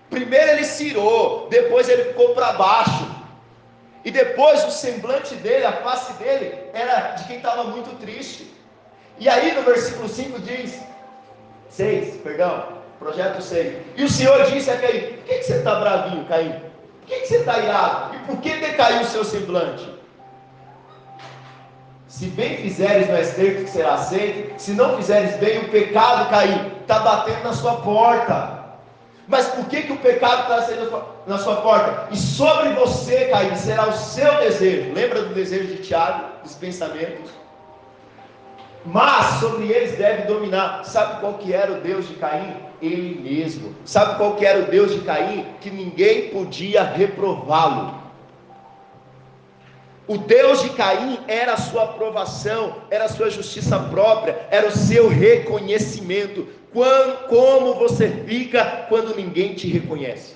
[0.09, 3.16] Primeiro ele se irou, depois ele ficou para baixo.
[4.05, 8.53] E depois o semblante dele, a face dele, era de quem estava muito triste.
[9.19, 10.79] E aí no versículo 5 diz:
[11.69, 13.77] 6, perdão, projeto 6.
[13.95, 16.51] E o Senhor disse a Caim: Por que, que você está bravinho, Caim?
[16.51, 18.15] Por que, que você está irado?
[18.15, 19.97] E por que decaiu o seu semblante?
[22.07, 24.59] Se bem fizeres, não é certo que será aceito.
[24.59, 28.56] Se não fizeres bem, o pecado, Caim, está batendo na sua porta.
[29.27, 32.07] Mas por que, que o pecado está saindo na sua porta?
[32.11, 34.93] E sobre você, Caim, será o seu desejo.
[34.93, 37.29] Lembra do desejo de Tiago, dos pensamentos?
[38.85, 40.85] Mas sobre eles deve dominar.
[40.85, 42.55] Sabe qual que era o Deus de Caim?
[42.81, 43.75] Ele mesmo.
[43.83, 45.45] Sabe qual que era o Deus de Caim?
[45.59, 47.95] Que ninguém podia reprová-lo.
[50.07, 54.71] O Deus de Caim era a sua aprovação, era a sua justiça própria, era o
[54.71, 56.47] seu reconhecimento.
[57.27, 60.35] Como você fica quando ninguém te reconhece?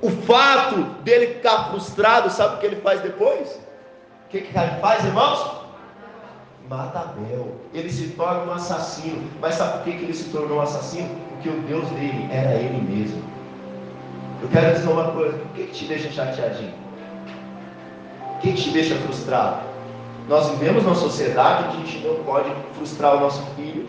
[0.00, 3.48] O fato dele ficar frustrado, sabe o que ele faz depois?
[4.26, 5.62] O que, que ele faz, irmãos?
[6.68, 7.54] Mata Abel.
[7.74, 9.30] Ele se torna um assassino.
[9.40, 11.08] Mas sabe por que, que ele se tornou um assassino?
[11.28, 13.22] Porque o Deus dele era ele mesmo.
[14.40, 16.74] Eu quero dizer uma coisa: o que, que te deixa chateadinho?
[18.36, 19.71] O que, que te deixa frustrado?
[20.28, 23.86] Nós vivemos numa sociedade que a gente não pode frustrar o nosso filho.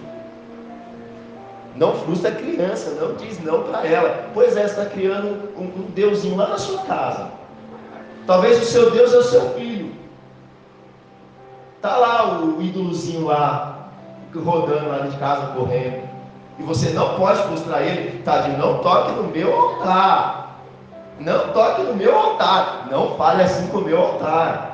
[1.76, 4.30] Não frustra a criança, não diz não para ela.
[4.34, 7.32] Pois é, você está criando um, um deusinho lá na sua casa.
[8.26, 9.92] Talvez o seu Deus é o seu filho.
[11.76, 13.90] Está lá o ídolozinho lá,
[14.34, 16.08] rodando lá de casa, correndo.
[16.60, 20.60] E você não pode frustrar ele, tadinho, não toque no meu altar.
[21.20, 22.88] Não toque no meu altar.
[22.90, 24.73] Não fale assim com o meu altar.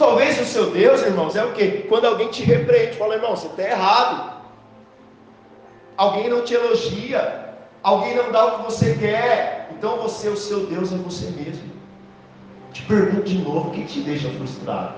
[0.00, 1.82] Talvez o seu Deus, irmãos, é o que?
[1.82, 4.32] Quando alguém te repreende, fala, irmão, você está errado.
[5.94, 7.50] Alguém não te elogia,
[7.82, 9.68] alguém não dá o que você quer.
[9.72, 11.70] Então você, o seu Deus é você mesmo.
[12.72, 14.94] Te pergunto de novo, o que te deixa frustrado?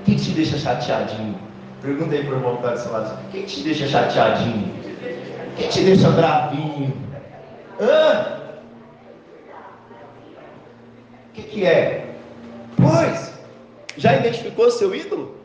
[0.00, 1.38] O que te deixa chateadinho?
[1.80, 3.24] Pergunta aí para o irmão que está do seu lado.
[3.24, 4.74] O que te deixa chateadinho?
[5.52, 6.92] O que te deixa bravinho?
[7.80, 8.40] Hã?
[11.28, 12.07] O que, que é?
[12.80, 13.32] Pois,
[13.96, 15.36] já identificou o seu ídolo?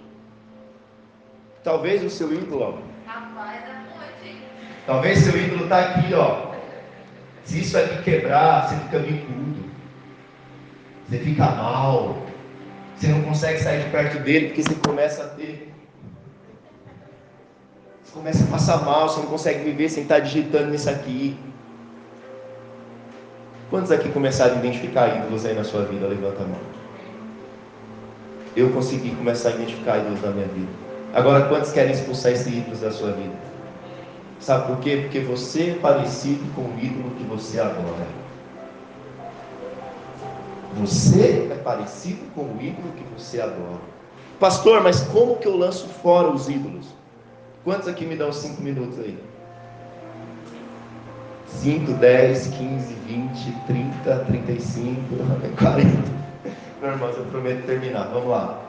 [1.64, 3.10] Talvez o seu ídolo, ó.
[3.10, 6.54] Rapaz, é muito, Talvez seu ídolo está aqui, ó.
[7.44, 9.64] Se isso aqui quebrar, você fica bicudo.
[11.10, 12.18] Você fica mal.
[12.96, 15.74] Você não consegue sair de perto dele porque você começa a ter.
[18.04, 21.36] Você começa a passar mal, você não consegue viver sem estar digitando nisso aqui.
[23.70, 26.08] Quantos aqui começaram a identificar ídolos aí na sua vida?
[26.08, 26.83] Levanta a mão
[28.56, 30.72] eu consegui começar a identificar ídolos na minha vida.
[31.14, 33.34] Agora, quantos querem expulsar esses ídolos da sua vida?
[34.40, 34.98] Sabe por quê?
[35.04, 38.08] Porque você é parecido com o ídolo que você adora.
[40.78, 43.82] Você é parecido com o ídolo que você adora.
[44.40, 46.88] Pastor, mas como que eu lanço fora os ídolos?
[47.64, 49.18] Quantos aqui me dão cinco minutos aí?
[51.48, 55.00] 5, 10, 15, 20, 30, 35,
[55.58, 56.23] 40.
[56.84, 58.10] Meu irmãos, eu prometo terminar.
[58.10, 58.60] Vamos lá.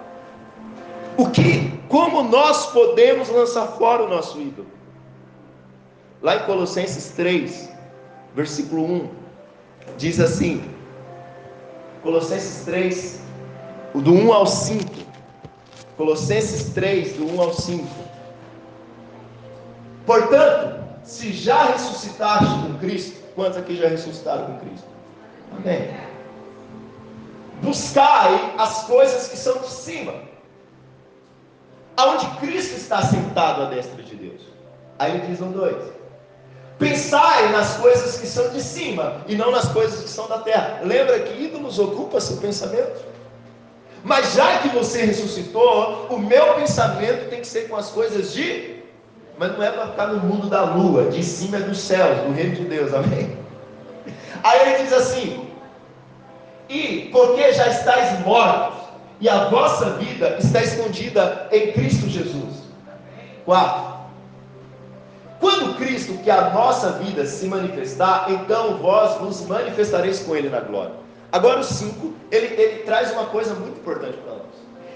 [1.17, 1.77] O que?
[1.89, 4.69] Como nós podemos lançar fora o nosso ídolo?
[6.23, 7.69] Lá em Colossenses 3,
[8.33, 9.11] versículo 1,
[9.99, 10.63] diz assim:
[12.05, 13.21] Colossenses 3,
[13.93, 14.85] do 1 ao 5.
[15.97, 17.85] Colossenses 3, do 1 ao 5.
[20.07, 24.87] Portanto, se já ressuscitaste com Cristo, quantos aqui já ressuscitaram com Cristo?
[25.59, 26.04] Amém.
[27.63, 30.15] Buscai as coisas que são de cima,
[31.97, 34.43] aonde Cristo está sentado à destra de Deus.
[34.99, 35.83] Aí ele diz um dois.
[36.79, 40.81] Pensai nas coisas que são de cima e não nas coisas que são da terra.
[40.83, 43.05] Lembra que ídolos ocupam seu pensamento?
[44.03, 48.83] Mas já que você ressuscitou, o meu pensamento tem que ser com as coisas de.
[49.39, 52.33] Mas não é para ficar no mundo da lua, de cima é dos céus, do
[52.33, 53.37] reino de Deus, amém?
[54.43, 55.44] Aí ele diz assim:
[56.69, 58.85] E porque já estáis mortos,
[59.21, 62.65] e a vossa vida está escondida em Cristo Jesus.
[63.45, 63.95] 4.
[65.41, 70.61] Quando Cristo, que a nossa vida, se manifestar, então vós vos manifestareis com Ele na
[70.61, 70.95] glória.
[71.35, 74.47] Agora o 5, ele, ele traz uma coisa muito importante para nós.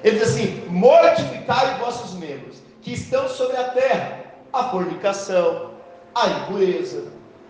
[0.04, 4.20] Ele diz assim: mortificai vossos membros que estão sobre a terra,
[4.52, 5.72] a fornicação,
[6.14, 7.08] a impureza,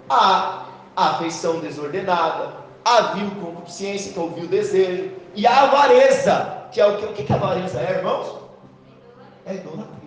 [0.09, 0.65] a
[0.97, 2.51] afeição desordenada,
[2.85, 7.05] a vil concupiscência, que é o vil desejo, e a avareza, que é o que?
[7.05, 8.39] O que a avareza é, irmãos?
[9.47, 9.99] É idolatria.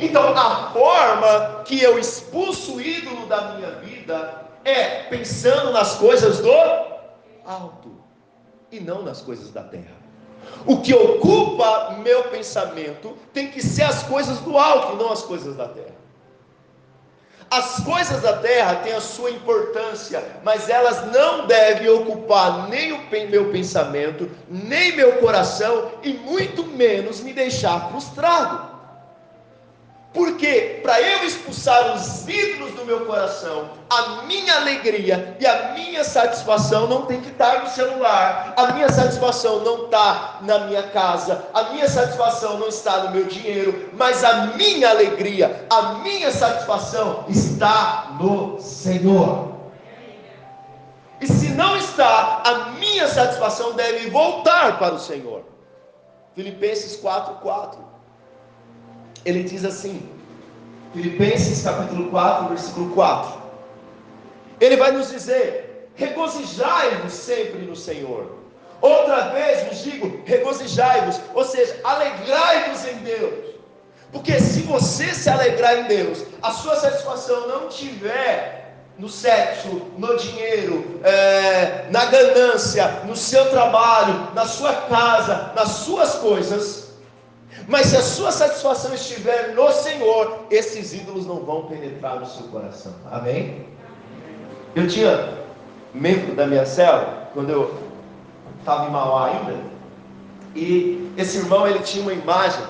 [0.00, 6.38] Então, a forma que eu expulso o ídolo da minha vida é pensando nas coisas
[6.38, 6.50] do
[7.44, 7.96] alto
[8.70, 9.96] e não nas coisas da terra.
[10.66, 15.22] O que ocupa meu pensamento tem que ser as coisas do alto e não as
[15.22, 15.97] coisas da terra.
[17.50, 23.00] As coisas da terra têm a sua importância, mas elas não devem ocupar nem o
[23.30, 28.77] meu pensamento, nem meu coração e muito menos me deixar frustrado.
[30.12, 36.02] Porque para eu expulsar os ídolos do meu coração, a minha alegria e a minha
[36.02, 41.44] satisfação não tem que estar no celular, a minha satisfação não está na minha casa,
[41.52, 47.26] a minha satisfação não está no meu dinheiro, mas a minha alegria, a minha satisfação
[47.28, 49.52] está no Senhor.
[51.20, 55.42] E se não está, a minha satisfação deve voltar para o Senhor.
[56.34, 57.87] Filipenses 4:4
[59.28, 60.08] ele diz assim,
[60.94, 63.42] Filipenses capítulo 4, versículo 4.
[64.58, 68.38] Ele vai nos dizer: regozijai-vos sempre no Senhor.
[68.80, 73.48] Outra vez vos digo: regozijai-vos, ou seja, alegrai-vos em Deus.
[74.10, 80.16] Porque se você se alegrar em Deus, a sua satisfação não tiver no sexo, no
[80.16, 86.87] dinheiro, é, na ganância, no seu trabalho, na sua casa, nas suas coisas,
[87.68, 92.44] mas se a sua satisfação estiver no Senhor, esses ídolos não vão penetrar no seu
[92.48, 92.94] coração.
[93.10, 93.66] Amém?
[94.74, 95.34] Eu tinha
[95.92, 97.78] membro da minha célula, quando eu
[98.58, 99.54] estava em Mauá ainda,
[100.56, 102.64] e esse irmão ele tinha uma imagem.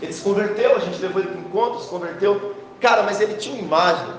[0.00, 2.54] Ele se converteu, a gente levou ele para o encontro, se converteu.
[2.80, 4.14] Cara, mas ele tinha uma imagem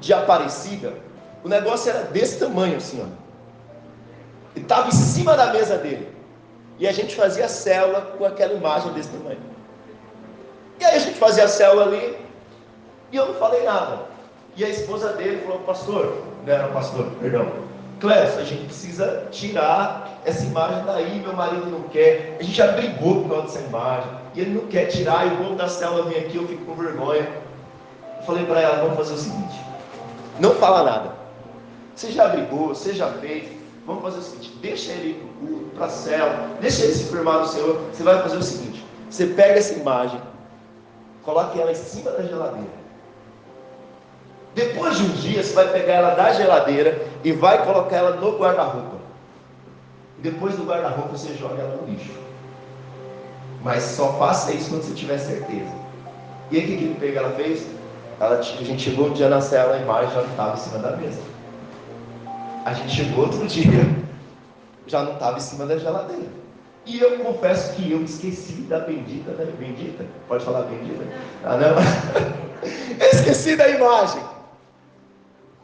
[0.00, 0.94] de Aparecida.
[1.44, 3.06] O negócio era desse tamanho assim, ó.
[4.56, 6.08] Ele estava em cima da mesa dele.
[6.80, 9.38] E a gente fazia célula com aquela imagem desse tamanho.
[10.80, 12.16] E aí a gente fazia a célula ali,
[13.12, 14.06] e eu não falei nada.
[14.56, 17.46] E a esposa dele falou, pastor, não era pastor, perdão,
[18.00, 22.38] Clécio, a gente precisa tirar essa imagem daí, meu marido não quer.
[22.40, 24.10] A gente já brigou por causa dessa imagem.
[24.34, 26.74] E ele não quer tirar, e o povo da célula vem aqui, eu fico com
[26.74, 27.28] vergonha.
[28.18, 29.60] Eu falei para ela, vamos fazer o seguinte,
[30.38, 31.12] não fala nada.
[31.94, 33.59] Você já brigou, você já fez,
[33.90, 35.08] Vamos fazer o seguinte: deixa ele
[35.42, 37.80] ir para a cela, deixa ele se firmar no Senhor.
[37.92, 40.20] Você vai fazer o seguinte: você pega essa imagem,
[41.24, 42.80] coloque ela em cima da geladeira.
[44.54, 48.38] Depois de um dia, você vai pegar ela da geladeira e vai colocar ela no
[48.38, 48.96] guarda-roupa.
[50.18, 52.12] Depois do guarda-roupa, você joga ela no lixo.
[53.62, 55.72] Mas só faça isso quando você tiver certeza.
[56.50, 57.66] E aí, o que, que ela fez?
[58.20, 60.96] Ela, a gente chegou um dia na cela, a imagem já estava em cima da
[60.96, 61.20] mesa.
[62.64, 63.96] A gente chegou outro dia,
[64.86, 66.28] já não estava em cima da geladeira.
[66.86, 69.46] E eu confesso que eu esqueci da bendita, né?
[69.58, 70.04] Bendita?
[70.26, 71.04] Pode falar bendita?
[71.44, 71.76] Ah, não?
[73.12, 74.22] esqueci da imagem.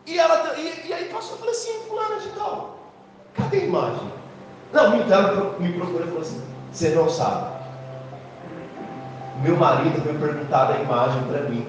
[0.06, 2.78] E, ela, e, e aí passou, eu falei assim, fulana de tal,
[3.34, 4.12] cadê a imagem?
[4.72, 6.42] Não, ela me procurou e falou assim,
[6.72, 7.56] você não sabe.
[9.42, 11.66] Meu marido veio perguntar a imagem para mim.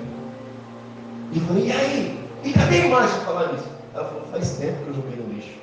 [1.32, 2.30] E eu falei, e aí?
[2.44, 3.77] E cadê a imagem falando isso?
[3.98, 5.56] Ela falou, faz tempo que eu joguei no lixo.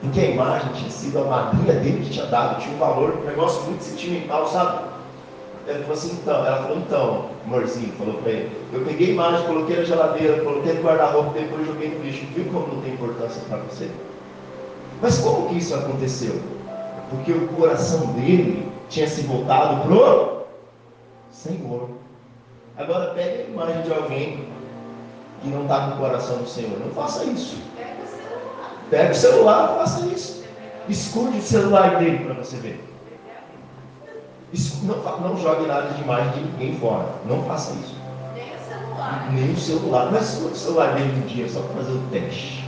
[0.00, 3.24] Porque a imagem tinha sido a madrinha dele que tinha dado, tinha um valor, um
[3.24, 4.84] negócio muito sentimental, sabe?
[5.66, 9.46] Ela falou assim, então, ela falou, então, amorzinho, falou para ele, eu peguei a imagem,
[9.46, 12.24] coloquei na geladeira, coloquei no guarda-roupa, depois joguei no lixo.
[12.36, 13.90] Viu como não tem importância para você?
[15.00, 16.40] Mas como que isso aconteceu?
[17.10, 20.44] Porque o coração dele tinha se voltado pro
[21.32, 21.90] Senhor.
[22.76, 24.52] Agora pegue a imagem de alguém
[25.42, 26.78] que não está com o coração do Senhor.
[26.78, 27.60] Não faça isso.
[28.90, 30.44] Pega o celular, faça isso.
[30.88, 32.84] Esconde o celular dele para você ver.
[34.82, 37.06] Não, não jogue nada de imagem de ninguém fora.
[37.26, 37.96] Não faça isso.
[38.34, 39.32] Nem o celular.
[39.32, 40.12] Nem o celular.
[40.12, 42.62] Mas o celular dele um dia só para fazer o teste.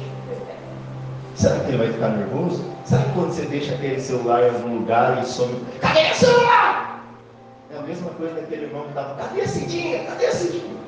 [1.35, 2.65] Será que ele vai ficar nervoso?
[2.85, 5.61] Sabe quando você deixa aquele celular em algum lugar e some?
[5.81, 7.05] Cadê o celular?
[7.75, 9.15] É a mesma coisa daquele irmão que estava.
[9.15, 10.05] Cadê a Cidinha?
[10.05, 10.84] Cadê a Cidinha?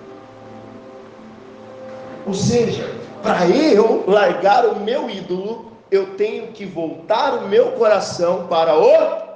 [2.26, 8.48] Ou seja, para eu largar o meu ídolo, eu tenho que voltar o meu coração
[8.48, 9.26] para o.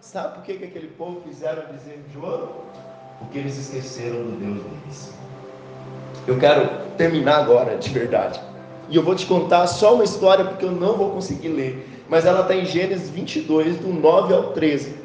[0.00, 2.48] Sabe por que, que aquele povo fizeram o bezerro de ouro?
[3.18, 5.12] Porque eles esqueceram do Deus deles.
[6.28, 8.40] Eu quero terminar agora, de verdade.
[8.88, 12.04] E eu vou te contar só uma história, porque eu não vou conseguir ler.
[12.08, 14.96] Mas ela está em Gênesis 22, do 9 ao 13.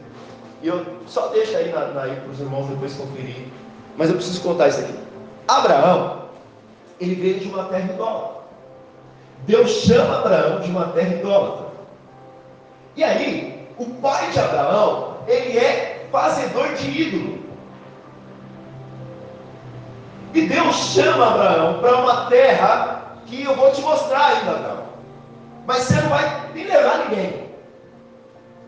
[0.62, 3.48] E eu só deixa aí, aí para os irmãos depois conferir.
[3.98, 4.94] Mas eu preciso contar isso aqui.
[5.48, 6.21] Abraão,
[7.02, 8.42] ele veio de uma terra idólatra.
[9.48, 11.66] Deus chama Abraão de uma terra idólatra.
[12.96, 17.40] E aí, o pai de Abraão, ele é fazedor de ídolo.
[20.36, 24.84] E Deus chama Abraão para uma terra que eu vou te mostrar ainda, Abraão.
[25.66, 27.50] Mas você não vai nem levar ninguém.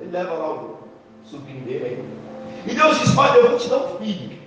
[0.01, 0.77] Ele leva lá o
[1.23, 2.71] sobrinho dele aí.
[2.71, 4.42] E Deus diz: Olha, eu vou te dar um filho.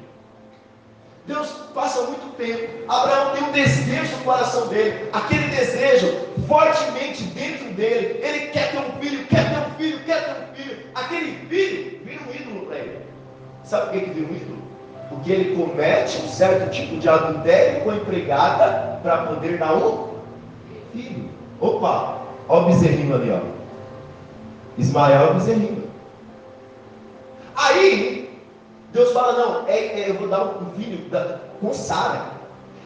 [1.26, 2.84] Deus passa muito tempo.
[2.88, 6.14] Abraão tem um desejo no coração dele, aquele desejo
[6.46, 8.20] fortemente dentro dele.
[8.22, 10.78] Ele quer ter um filho, quer ter um filho, quer ter um filho.
[10.94, 13.00] Aquele filho vira um ídolo para ele.
[13.64, 14.62] Sabe por que, que vira um ídolo?
[15.08, 20.10] Porque ele comete um certo tipo de adultério com a empregada para poder dar um
[20.92, 21.28] filho.
[21.60, 23.40] Opa, olha o bezerrinho ali, ó.
[24.78, 25.90] Ismael é o bezerrinho.
[27.56, 28.25] Aí,
[28.96, 32.30] Deus fala, não, é, é, eu vou dar um filho da, com Sara.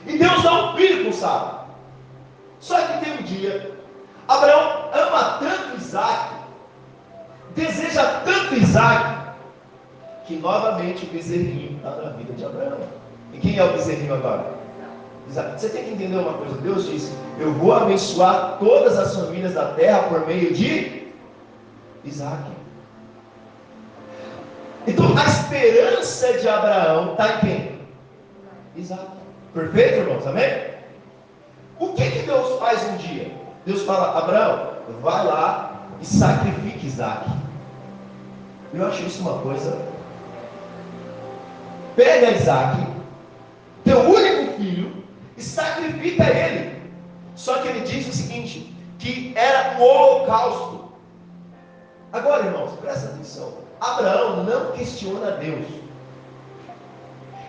[0.04, 1.66] E Deus dá um filho com Sara.
[2.58, 3.78] Só que tem um dia,
[4.26, 6.34] Abraão ama tanto Isaac,
[7.54, 9.20] deseja tanto Isaac,
[10.26, 12.80] que novamente o bezerrinho está na vida de Abraão.
[13.32, 14.46] E quem é o bezerrinho agora?
[15.28, 19.74] Você tem que entender uma coisa, Deus disse, eu vou abençoar todas as famílias da
[19.74, 21.08] terra por meio de
[22.04, 22.50] Isaac.
[24.86, 27.80] Então a esperança de Abraão está em quem?
[28.76, 29.06] Isaac.
[29.52, 30.26] Perfeito, irmãos?
[30.26, 30.70] Amém?
[31.78, 33.32] O que, que Deus faz um dia?
[33.66, 37.28] Deus fala, Abraão, vai lá e sacrifique Isaac.
[38.72, 39.76] Eu acho isso uma coisa.
[41.96, 42.86] Pega Isaac,
[43.84, 45.04] teu único filho,
[45.36, 46.80] e sacrifica ele.
[47.34, 50.92] Só que ele diz o seguinte: que era um holocausto.
[52.12, 53.54] Agora, irmãos, presta atenção.
[53.80, 55.66] Abraão não questiona Deus.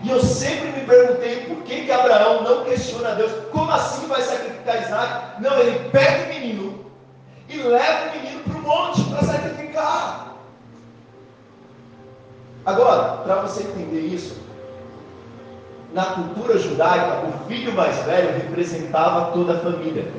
[0.04, 3.32] E eu sempre me perguntei por que, que Abraão não questiona Deus.
[3.52, 5.42] Como assim vai sacrificar Isaac?
[5.42, 6.86] Não, ele pega o menino
[7.48, 10.36] e leva o menino para o monte para sacrificar.
[12.66, 14.40] Agora, para você entender isso,
[15.94, 20.12] na cultura judaica, o filho mais velho representava toda a família.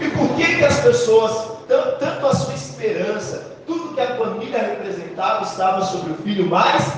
[0.00, 5.44] E por que, que as pessoas, tanto a sua esperança, tudo que a família representava
[5.44, 6.92] estava sobre o filho mais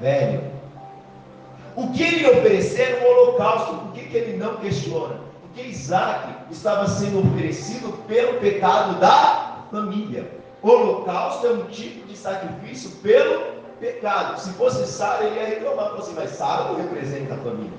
[0.00, 0.42] velho.
[1.74, 3.74] O que ele oferecer um holocausto.
[3.76, 5.16] Por que, que ele não questiona?
[5.40, 10.30] Porque Isaac estava sendo oferecido pelo pecado da família.
[10.60, 14.40] O holocausto é um tipo de sacrifício pelo pecado.
[14.40, 17.78] Se fosse Sara, ele ia reclamar, assim, mas Sara não representa a família.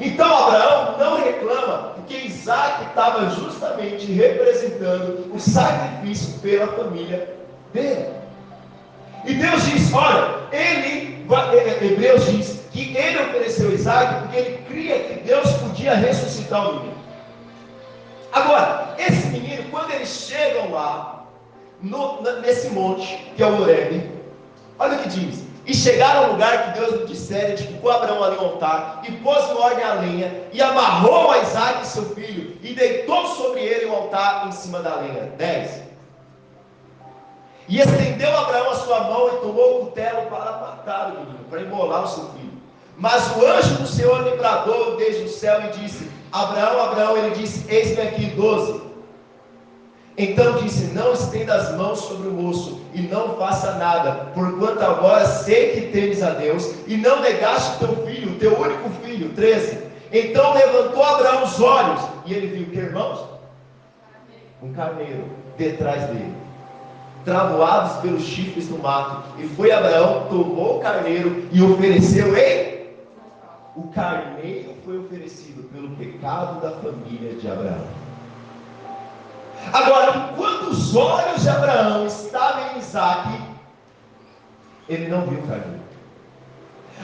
[0.00, 7.43] Então Abraão não reclama, porque Isaac estava justamente representando o sacrifício pela família
[7.74, 8.06] dele.
[9.24, 14.58] E Deus diz: olha, ele, é, é, Hebreus diz que ele ofereceu Isaac porque ele
[14.68, 16.94] cria que Deus podia ressuscitar o menino.
[18.32, 21.26] Agora, esse menino, quando eles chegam lá,
[21.82, 24.10] no, nesse monte, que é o Horeb,
[24.78, 28.36] olha o que diz: e chegaram ao lugar que Deus lhe dissera, edificou Abraão ali
[28.36, 32.74] um altar, e pôs em ordem a lenha, e amarrou a Isaac seu filho, e
[32.74, 35.32] deitou sobre ele o altar em cima da lenha.
[35.38, 35.93] 10.
[37.68, 41.60] E estendeu Abraão a sua mão e tomou o cutelo para matar o menino, para
[41.60, 42.52] imolar o seu filho.
[42.96, 47.34] Mas o anjo do Senhor lhe bradou desde o céu e disse: Abraão, Abraão, ele
[47.34, 48.82] disse: Eis-me aqui, 12.
[50.16, 55.26] Então disse: Não estenda as mãos sobre o moço e não faça nada, porquanto agora
[55.26, 59.30] sei que temes a Deus e não negaste teu filho, teu único filho.
[59.34, 59.78] 13.
[60.12, 63.24] Então levantou Abraão os olhos e ele viu que irmãos?
[64.62, 65.24] Um carneiro
[65.58, 66.43] detrás dele.
[67.24, 69.22] Travoados pelos chifres do mato.
[69.38, 72.74] E foi Abraão, tomou o carneiro e ofereceu em.
[73.76, 77.86] O carneiro foi oferecido pelo pecado da família de Abraão.
[79.72, 83.40] Agora, enquanto os olhos de Abraão estavam em Isaac,
[84.88, 85.84] ele não viu o carneiro.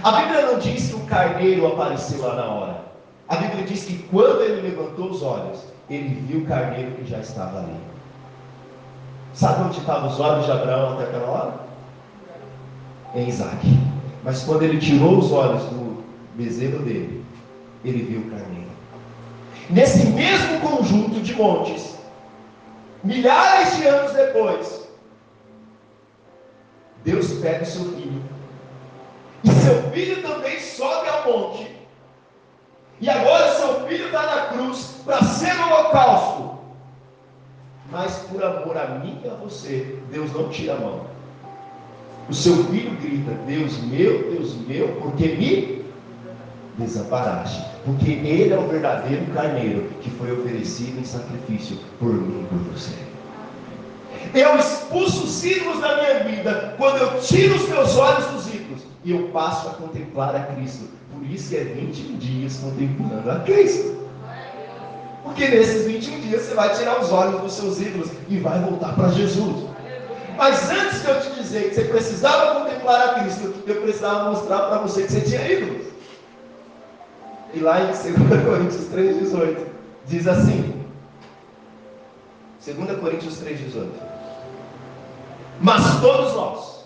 [0.03, 2.85] A Bíblia não diz que o carneiro apareceu lá na hora.
[3.29, 7.19] A Bíblia diz que quando ele levantou os olhos, ele viu o carneiro que já
[7.19, 7.90] estava ali.
[9.35, 11.55] Sabe onde estavam os olhos de Abraão até aquela hora?
[13.15, 13.67] Em Isaac.
[14.25, 16.05] Mas quando ele tirou os olhos do
[16.35, 17.25] bezerro dele,
[17.85, 18.71] ele viu o carneiro.
[19.71, 21.97] Nesse mesmo conjunto de montes,
[23.05, 24.89] milhares de anos depois,
[27.05, 28.23] Deus pega o seu filho.
[29.45, 31.81] E seu filho também sobe ao monte.
[33.01, 36.60] E agora seu filho está na cruz para ser holocausto.
[37.91, 41.07] Mas por amor a mim e a você, Deus não tira a mão.
[42.29, 45.85] O seu filho grita: Deus meu, Deus meu, porque me
[46.79, 47.69] desamparaste.
[47.85, 52.59] Porque ele é o verdadeiro carneiro que foi oferecido em sacrifício por mim e por
[52.73, 52.95] você.
[54.35, 58.83] Eu expulso os ídolos da minha vida quando eu tiro os meus olhos dos ídolos
[59.05, 60.85] e eu passo a contemplar a Cristo.
[61.13, 64.00] Por isso que é 21 dias contemplando a Cristo.
[65.31, 68.95] Porque nesses 21 dias você vai tirar os olhos dos seus ídolos e vai voltar
[68.95, 69.69] para Jesus.
[70.37, 74.59] Mas antes de eu te dizer que você precisava contemplar a Cristo, eu precisava mostrar
[74.69, 75.87] para você que você tinha ídolos.
[77.55, 77.99] E lá em 2
[78.45, 79.67] Coríntios 3,18
[80.07, 80.85] diz assim:
[82.65, 83.89] 2 Coríntios 3,18
[85.61, 86.85] Mas todos nós,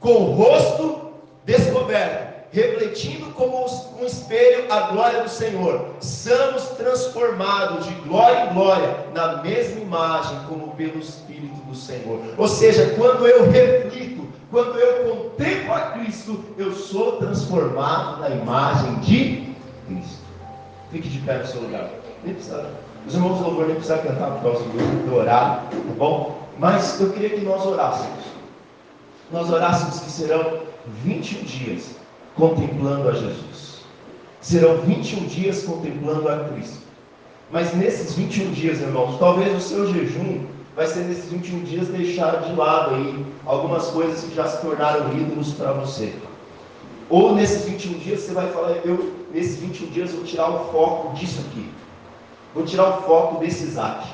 [0.00, 1.12] com o rosto
[1.44, 3.66] descoberto, refletindo como
[4.00, 10.38] um espelho a glória do Senhor, somos transformados de glória em glória na mesma imagem
[10.48, 12.20] como pelo Espírito do Senhor.
[12.38, 18.94] Ou seja, quando eu reflito, quando eu contemplo a Cristo, eu sou transformado na imagem
[19.00, 19.52] de
[19.88, 20.22] Cristo.
[20.92, 21.90] Fique de pé no seu lugar.
[22.22, 22.70] Nem precisa,
[23.04, 26.38] os irmãos do louvor nem precisam cantar por causa do, do horário, tá bom?
[26.56, 28.24] Mas eu queria que nós orássemos.
[29.32, 30.60] Nós orássemos que serão
[31.02, 32.03] 21 dias
[32.36, 33.84] contemplando a Jesus.
[34.40, 36.84] Serão 21 dias contemplando a Cristo.
[37.50, 42.42] Mas nesses 21 dias, irmãos, talvez o seu jejum vai ser nesses 21 dias deixar
[42.42, 46.12] de lado aí algumas coisas que já se tornaram ídolos para você.
[47.08, 51.14] Ou nesses 21 dias você vai falar, eu nesses 21 dias vou tirar o foco
[51.14, 51.68] disso aqui.
[52.54, 54.06] Vou tirar o foco desse Isaac.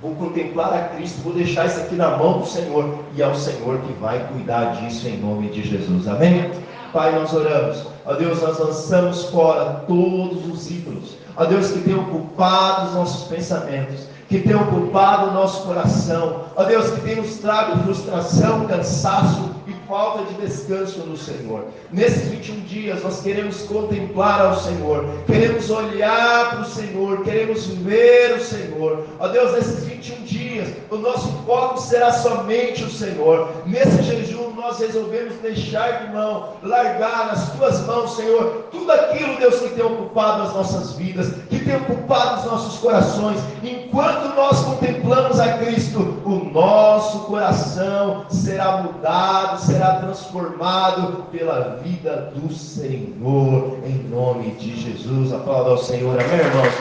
[0.00, 3.00] Vou contemplar a Cristo, vou deixar isso aqui na mão do Senhor.
[3.16, 6.06] E é o Senhor que vai cuidar disso em nome de Jesus.
[6.06, 6.50] Amém?
[6.92, 7.86] Pai, nós oramos.
[8.06, 11.16] Ó Deus, nós lançamos fora todos os ídolos.
[11.36, 16.44] Ó Deus, que tem ocupado os nossos pensamentos, que tem ocupado o nosso coração.
[16.56, 19.50] Ó Deus, que tem nos trago frustração, cansaço,
[19.88, 21.64] falta de descanso no Senhor.
[21.90, 28.34] Nesses 21 dias nós queremos contemplar ao Senhor, queremos olhar para o Senhor, queremos ver
[28.34, 29.06] o Senhor.
[29.18, 33.48] Ó Deus, nesses 21 dias o nosso foco será somente o Senhor.
[33.66, 39.60] Nesse jejum nós resolvemos deixar de mão, largar nas tuas mãos, Senhor, tudo aquilo, Deus,
[39.60, 43.40] que tem ocupado as nossas vidas, que tem ocupado os nossos corações.
[43.62, 52.32] Enquanto nós contemplamos a Cristo, o nosso coração será mudado, será será transformado pela vida
[52.34, 55.32] do Senhor, em nome de Jesus.
[55.32, 56.74] Aplauda ao Senhor, amém, irmãos?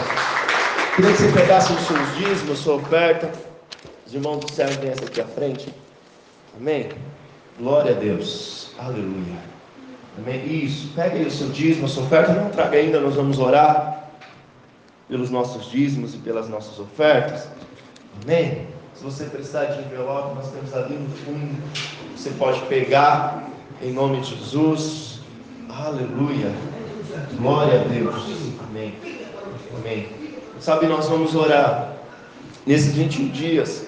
[0.96, 3.32] Queria que você pegasse os seus dízimos, sua oferta.
[4.04, 5.72] Os irmãos do céu vêm aqui à frente.
[6.60, 6.90] Amém?
[7.60, 8.72] Glória a Deus.
[8.80, 9.38] Aleluia.
[10.18, 10.44] Amém?
[10.66, 10.92] Isso.
[10.96, 12.34] Pega aí o seu dízimo, a sua oferta.
[12.34, 14.10] Não traga ainda, nós vamos orar
[15.08, 17.48] pelos nossos dízimos e pelas nossas ofertas.
[18.24, 18.66] Amém?
[18.98, 21.56] Se você precisar de envelope, nós temos ali no fundo.
[22.16, 23.48] Você pode pegar
[23.80, 25.20] em nome de Jesus.
[25.70, 26.52] Aleluia.
[27.38, 28.16] Glória a Deus.
[28.68, 28.96] Amém.
[29.78, 30.10] Amém.
[30.60, 31.94] Sabe, nós vamos orar
[32.66, 33.86] nesses 21 dias.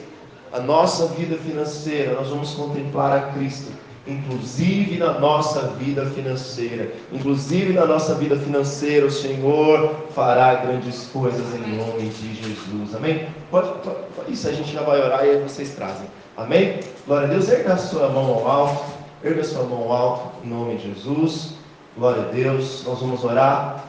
[0.53, 3.71] A nossa vida financeira, nós vamos contemplar a Cristo
[4.09, 6.91] inclusive na nossa vida financeira.
[7.11, 12.95] Inclusive na nossa vida financeira, o Senhor fará grandes coisas em nome de Jesus.
[12.95, 13.27] Amém?
[13.51, 13.97] Pode, pode,
[14.27, 16.07] isso a gente já vai orar e aí vocês trazem.
[16.35, 16.79] Amém?
[17.05, 17.49] Glória a Deus.
[17.49, 18.85] Erga a sua mão ao alto.
[19.23, 21.55] Erga a sua mão ao alto em nome de Jesus.
[21.97, 22.83] Glória a Deus.
[22.85, 23.85] Nós vamos orar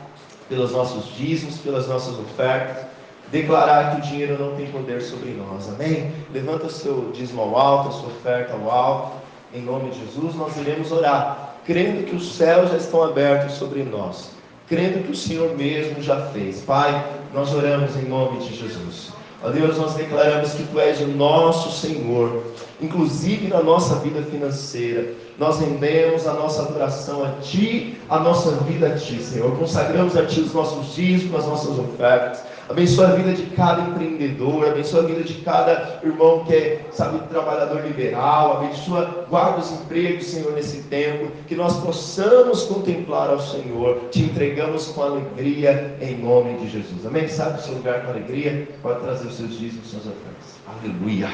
[0.49, 2.91] pelos nossos dízimos, pelas nossas ofertas
[3.31, 6.13] declarar que o dinheiro não tem poder sobre nós, amém?
[6.33, 9.13] Levanta o seu dízimo ao alto, a sua oferta ao alto,
[9.55, 13.83] em nome de Jesus, nós iremos orar, crendo que os céus já estão abertos sobre
[13.83, 14.31] nós,
[14.69, 16.61] crendo que o Senhor mesmo já fez.
[16.61, 19.13] Pai, nós oramos em nome de Jesus.
[19.43, 22.43] Ó Deus, nós declaramos que Tu és o nosso Senhor,
[22.81, 25.15] inclusive na nossa vida financeira.
[25.39, 29.57] Nós rendemos a nossa adoração a Ti, a nossa vida a Ti, Senhor.
[29.57, 32.43] Consagramos a Ti os nossos dízimos, as nossas ofertas.
[32.71, 37.19] Abençoa a vida de cada empreendedor, abençoa a vida de cada irmão que é, sabe,
[37.29, 44.09] trabalhador liberal, abençoa, guarda os empregos, Senhor, nesse tempo, que nós possamos contemplar ao Senhor,
[44.13, 47.05] te entregamos com alegria em nome de Jesus.
[47.05, 47.27] Amém?
[47.27, 48.69] Sabe o seu lugar com alegria?
[48.81, 50.61] Pode trazer os seus dízimos, suas ofertas.
[50.69, 51.29] Aleluia.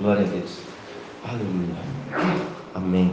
[0.00, 0.58] Glória a Deus.
[1.24, 1.76] Aleluia.
[2.74, 3.12] Amém.